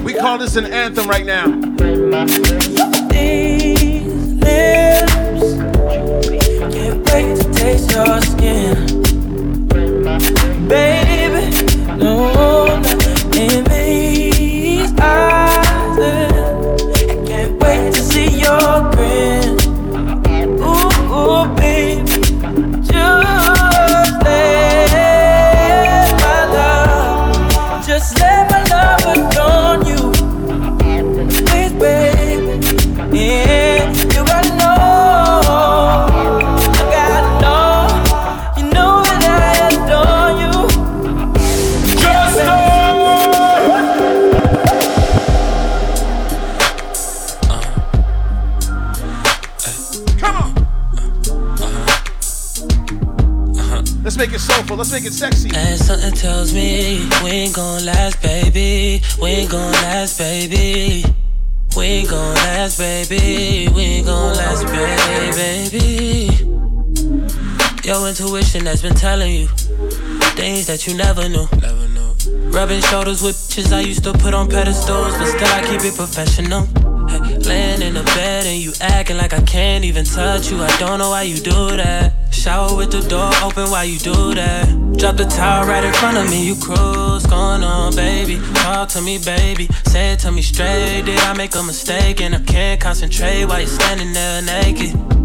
[0.04, 1.46] We call this an anthem right now.
[3.08, 5.42] These lips
[6.72, 9.02] can't wait to taste your skin,
[10.68, 11.50] baby.
[11.96, 12.80] No,
[54.88, 55.50] Let's make it sexy.
[55.54, 59.02] And something tells me we ain't gon' last, baby.
[59.20, 61.04] We ain't gon' last, baby.
[61.76, 63.68] We ain't gon' last, baby.
[63.74, 64.64] We ain't gon' last,
[65.36, 66.30] baby.
[67.84, 69.48] Your intuition that's been telling you
[70.38, 71.46] things that you never knew.
[71.60, 72.48] Never knew.
[72.50, 75.96] Rubbing shoulders with bitches I used to put on pedestals, but still I keep it
[75.96, 76.64] professional.
[77.08, 80.62] Hey, laying in the bed and you acting like I can't even touch you.
[80.62, 82.17] I don't know why you do that.
[82.30, 84.66] Shower with the door open while you do that.
[84.96, 87.26] Drop the towel right in front of me, you cruise.
[87.26, 88.40] Going on, baby.
[88.54, 89.68] Talk to me, baby.
[89.86, 91.02] Say it to me straight.
[91.04, 92.20] Did I make a mistake?
[92.20, 95.17] And I can't concentrate while you're standing there naked.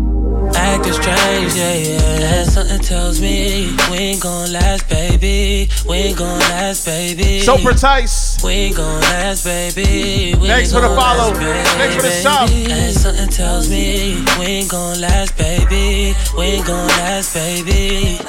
[0.55, 2.43] Acting strange, yeah, yeah.
[2.43, 5.69] Something tells me we ain't gon' last, baby.
[5.87, 7.39] We ain't gon' last, baby.
[7.41, 8.37] So precise.
[8.43, 10.35] We ain't gon' last, baby.
[10.39, 11.33] We Thanks for the follow.
[11.33, 12.49] last, Thanks for the sub.
[12.49, 16.15] And something tells me we ain't gon' last, baby.
[16.37, 18.19] We ain't gon' last, baby.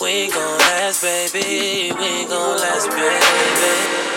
[0.00, 1.92] We ain't gon' last, baby.
[1.96, 4.11] We ain't gon' last, baby.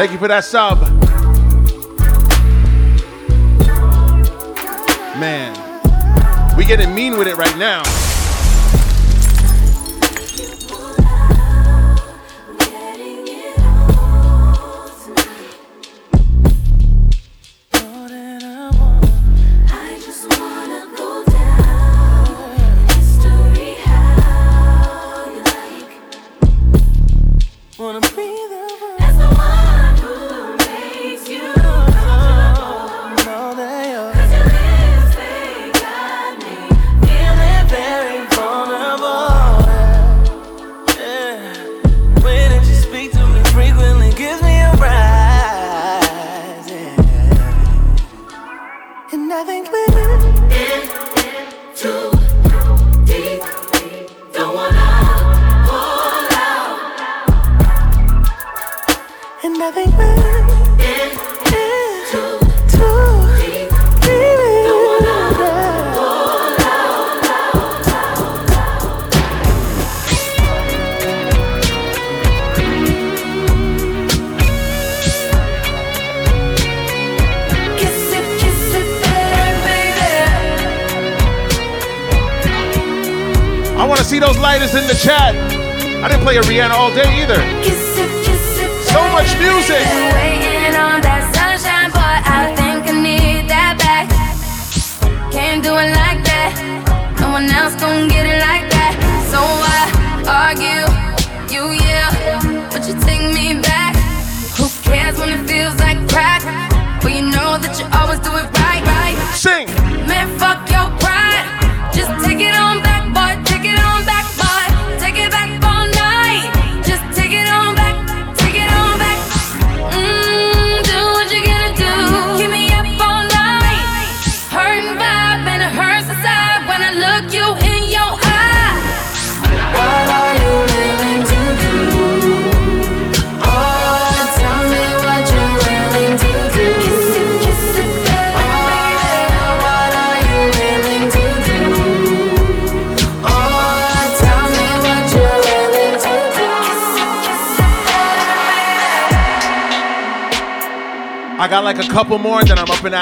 [0.00, 0.80] Thank you for that sub.
[5.20, 7.82] Man, we getting mean with it right now.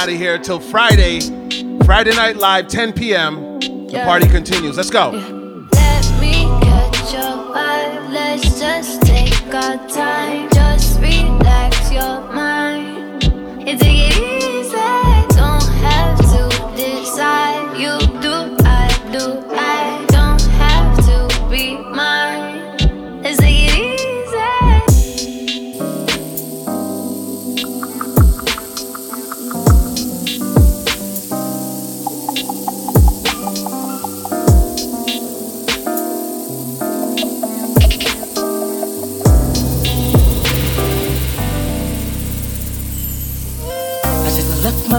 [0.09, 1.20] Out of here till Friday.
[1.85, 3.60] Friday Night Live, 10 p.m.
[3.60, 4.76] The party continues.
[4.76, 5.10] Let's go.
[5.10, 5.38] Let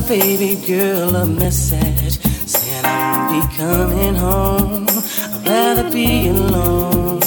[0.10, 2.18] baby girl a message
[2.49, 4.88] saying I'll be coming home.
[4.90, 7.22] I'd rather be alone.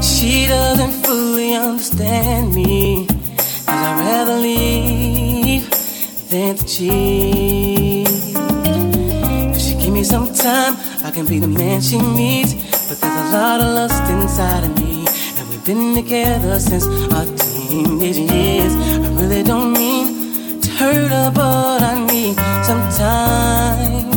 [0.00, 5.68] She doesn't fully understand me, cause I'd rather leave
[6.30, 8.06] than to cheat.
[9.50, 12.54] If she give me some time, I can be the man she needs.
[12.88, 17.26] But there's a lot of lust inside of me, and we've been together since our
[17.36, 18.72] teenage years.
[18.74, 20.07] I really don't mean
[21.08, 24.10] but I need some time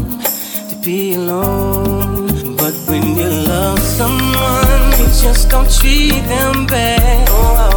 [0.70, 2.56] to be alone.
[2.58, 7.28] But when you love someone, you just don't treat them bad.
[7.30, 7.71] Oh,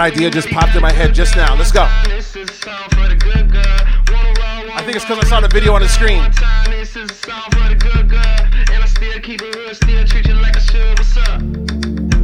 [0.00, 1.54] That idea just popped in my head just now.
[1.54, 1.82] Let's go.
[1.82, 2.06] I
[4.82, 6.20] think it's because I saw the video on the screen.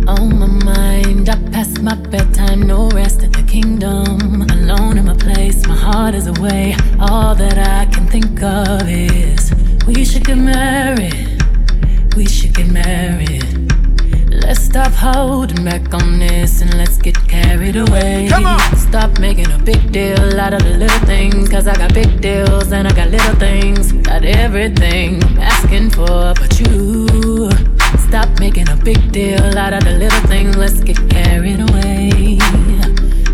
[0.09, 4.41] On my mind, I pass my bedtime, no rest at the kingdom.
[4.51, 6.75] Alone in my place, my heart is away.
[6.99, 9.53] All that I can think of is
[9.87, 11.43] we should get married.
[12.17, 13.66] We should get married.
[14.47, 18.29] Let's stop holding back on this and let's get carried away.
[18.31, 18.77] Come on.
[18.77, 21.49] Stop making a big deal out of the little things.
[21.49, 23.91] Cause I got big deals and I got little things.
[23.91, 27.51] Got everything I'm asking for, but you.
[28.07, 30.57] Stop making a big deal out of the little things.
[30.57, 32.39] Let's get carried away.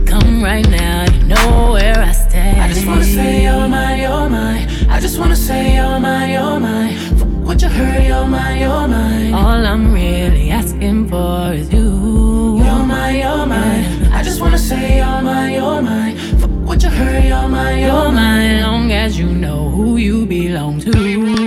[0.06, 2.58] Come right now, you know where I stay.
[2.58, 4.66] I just wanna say you're mine, you're mine.
[4.88, 7.31] I just wanna say you're mine, you're mine.
[7.52, 9.34] What you heard, you're mine, you're mine.
[9.34, 12.56] All I'm really asking for is you.
[12.64, 14.10] You're mine, you're mine.
[14.10, 16.16] I just wanna say you're mine, you're mine.
[16.64, 18.62] What you heard, you're mine, you're mine.
[18.62, 21.41] Long as you know who you belong to.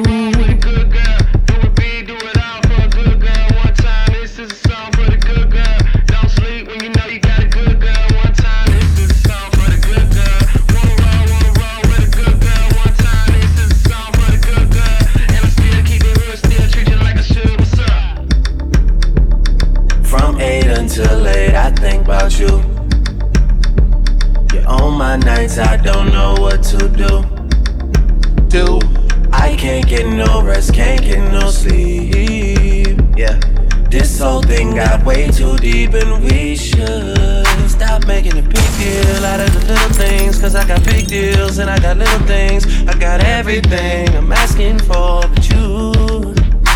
[34.56, 39.52] Thing got way too deep, and we should stop making a big deal out of
[39.54, 40.40] the little things.
[40.40, 42.66] Cause I got big deals and I got little things.
[42.88, 46.36] I got everything I'm asking for, but you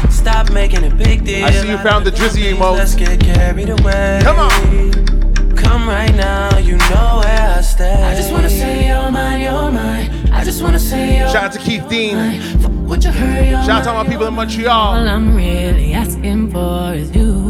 [0.10, 1.46] stop making a big deal.
[1.46, 2.78] I see you found the Drizzy emote.
[2.78, 4.20] Let's get carried away.
[4.24, 5.56] Come on.
[5.56, 8.04] Come right now, you know where I stay.
[8.12, 10.10] I just wanna say you're mine, you're mine.
[10.32, 12.42] I just wanna say you're Shout out to Keith Dean.
[12.62, 14.06] Fuck what you heard, you're Shout out to all mine.
[14.06, 17.49] my people in All I'm really asking for is you.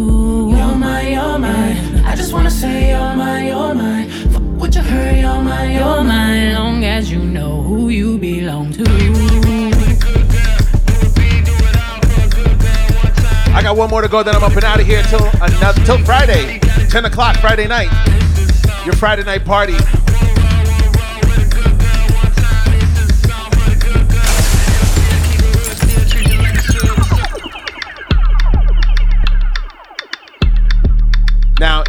[2.20, 4.10] Just wanna say you're mine, you're mine.
[4.32, 6.54] Fuck what you heard, you're mine, you're mine.
[6.54, 8.84] Long as you know who you belong to.
[13.56, 15.82] I got one more to go, then I'm up and out of here till another
[15.86, 16.60] till Friday,
[16.90, 17.90] 10 o'clock Friday night.
[18.86, 19.78] Your Friday night party.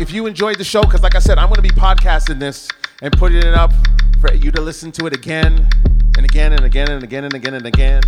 [0.01, 2.68] If you enjoyed the show, because like I said, I'm going to be podcasting this
[3.02, 3.70] and putting it up
[4.18, 5.68] for you to listen to it again
[6.16, 8.02] and again and again and again and again and again.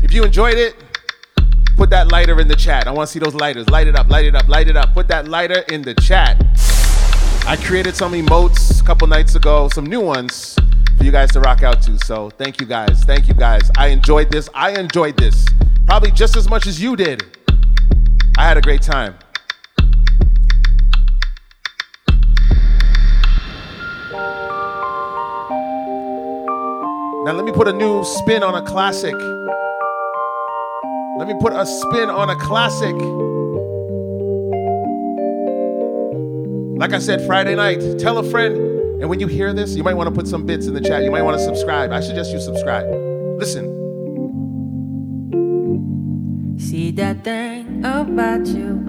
[0.00, 0.76] If you enjoyed it,
[1.76, 2.86] put that lighter in the chat.
[2.86, 3.68] I want to see those lighters.
[3.68, 4.94] Light it up, light it up, light it up.
[4.94, 6.40] Put that lighter in the chat.
[7.48, 10.54] I created some emotes a couple nights ago, some new ones
[10.96, 11.98] for you guys to rock out to.
[12.06, 13.02] So thank you guys.
[13.02, 13.72] Thank you guys.
[13.76, 14.48] I enjoyed this.
[14.54, 15.44] I enjoyed this.
[15.84, 17.24] Probably just as much as you did.
[18.38, 19.16] I had a great time.
[27.24, 29.14] Now let me put a new spin on a classic.
[31.16, 32.94] Let me put a spin on a classic.
[36.78, 38.54] Like I said, Friday night, tell a friend.
[39.00, 41.02] And when you hear this, you might want to put some bits in the chat.
[41.02, 41.92] You might want to subscribe.
[41.92, 42.84] I suggest you subscribe.
[43.38, 43.72] Listen.
[46.58, 48.84] See that thing about you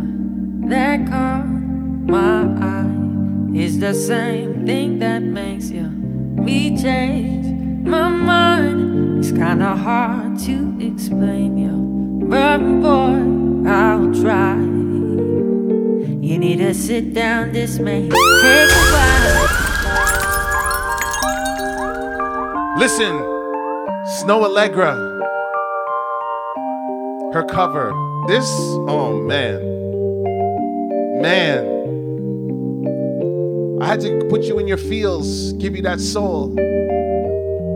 [0.68, 7.55] that caught my eye is the same thing that makes you me change
[7.86, 9.20] my mind.
[9.20, 14.56] It's kinda hard to explain you, but boy, I'll try.
[16.26, 19.66] You need to sit down, this may take a while.
[22.78, 23.16] Listen.
[24.06, 24.94] Snoh Aalegra.
[27.34, 27.91] Her cover.
[28.28, 28.48] This,
[28.88, 29.62] oh man.
[31.22, 31.66] Man.
[33.82, 36.53] I had to put you in your feels, give you that soul.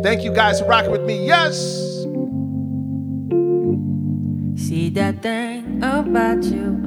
[0.01, 1.25] Thank you guys for rocking with me.
[1.27, 1.57] Yes.
[4.55, 6.79] See that thing about you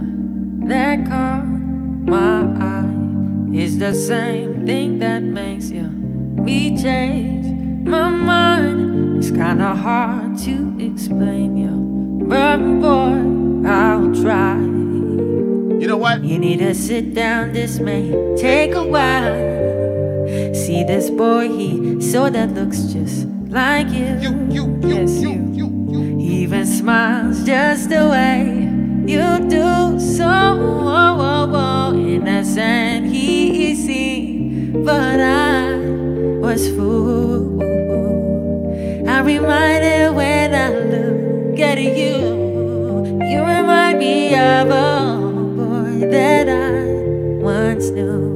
[0.66, 7.46] that caught my eye is the same thing that makes you me change
[7.86, 9.18] my mind.
[9.18, 14.56] It's kinda hard to explain you, but boy, I'll try.
[14.58, 16.24] You know what?
[16.24, 17.52] You need to sit down.
[17.52, 19.51] This may take a while.
[20.32, 24.16] See this boy, he sorta looks just like you.
[24.18, 26.18] You, you, you, yes, you, you, you.
[26.18, 28.72] He even smiles just the way
[29.06, 30.00] you do.
[30.00, 35.76] So oh, oh, oh, innocent he seemed, but I
[36.40, 37.62] was fooled.
[39.06, 45.20] I'm reminded when I look at you, you remind me of a
[45.56, 46.84] boy that I
[47.44, 48.31] once knew.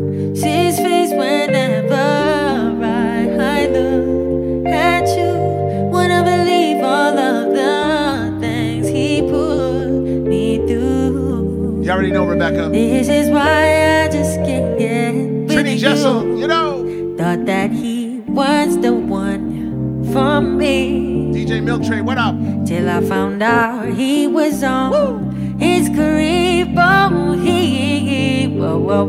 [12.37, 12.69] Rebecca.
[12.69, 15.79] This is why I just can't get with Trini you.
[15.79, 16.85] Jessel, you know.
[17.17, 21.33] Thought that he was the one for me.
[21.33, 22.37] DJ Milk Tray, what up?
[22.67, 26.47] Till I found out he was on his career.
[26.79, 29.07] Oh, he whoa,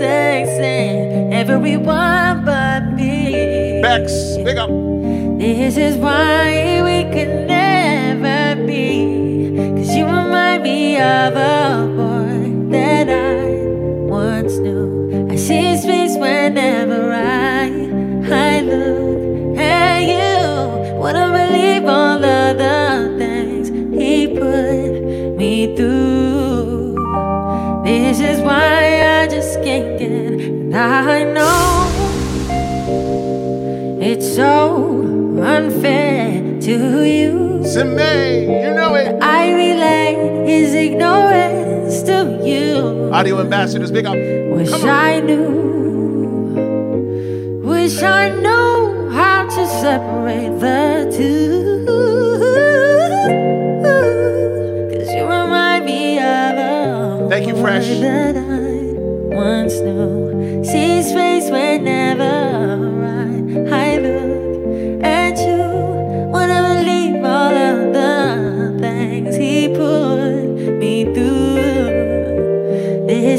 [0.00, 3.80] sexing everyone but me.
[3.80, 4.70] Bex, big up.
[5.38, 9.54] This is why we could never be.
[9.76, 12.19] Cause you remind me of a boy
[12.70, 13.44] that I
[14.08, 15.28] once knew.
[15.30, 17.66] I see his face whenever I,
[18.30, 20.94] I look at you.
[20.96, 23.68] Wanna believe all of the things
[23.98, 26.94] he put me through.
[27.84, 30.40] This is why I just can't get it.
[30.40, 31.88] And I know
[34.00, 35.00] it's so
[35.42, 37.64] unfair to you.
[37.64, 39.20] Sime, you know it.
[39.22, 41.59] I relate his ignorance
[42.24, 43.10] to you.
[43.12, 44.14] Audio ambassadors, big up.
[44.14, 45.70] Wish I knew.
[47.64, 51.84] Wish I knew how to separate the two.
[54.92, 56.24] Cause you remind me of
[56.58, 57.86] a Thank you, Fresh.
[58.00, 58.40] that I
[59.34, 60.64] once knew.
[60.64, 62.39] See his face whenever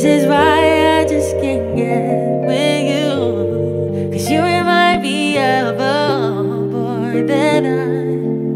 [0.01, 4.09] This is why I just can't get with you.
[4.11, 8.05] Cause you remind me of a boy that I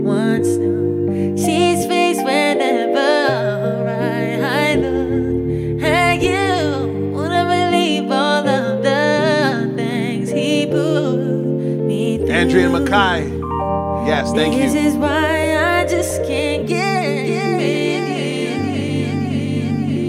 [0.02, 1.38] once knew.
[1.38, 2.98] See his face whenever
[3.88, 7.14] I, I look at you.
[7.14, 11.16] Wanna believe all of the things he put
[11.86, 12.32] me through.
[12.32, 13.30] Andrea Mackay.
[14.08, 14.82] Yes, thank This you.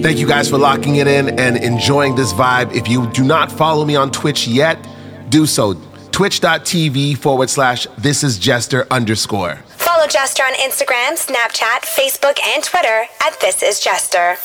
[0.07, 2.73] Thank you guys for locking it in and enjoying this vibe.
[2.73, 4.79] If you do not follow me on Twitch yet,
[5.31, 5.75] do so.
[6.13, 9.57] Twitch.tv forward slash this is Jester underscore.
[9.67, 14.37] Follow Jester on Instagram, Snapchat, Facebook, and Twitter at This Is Jester.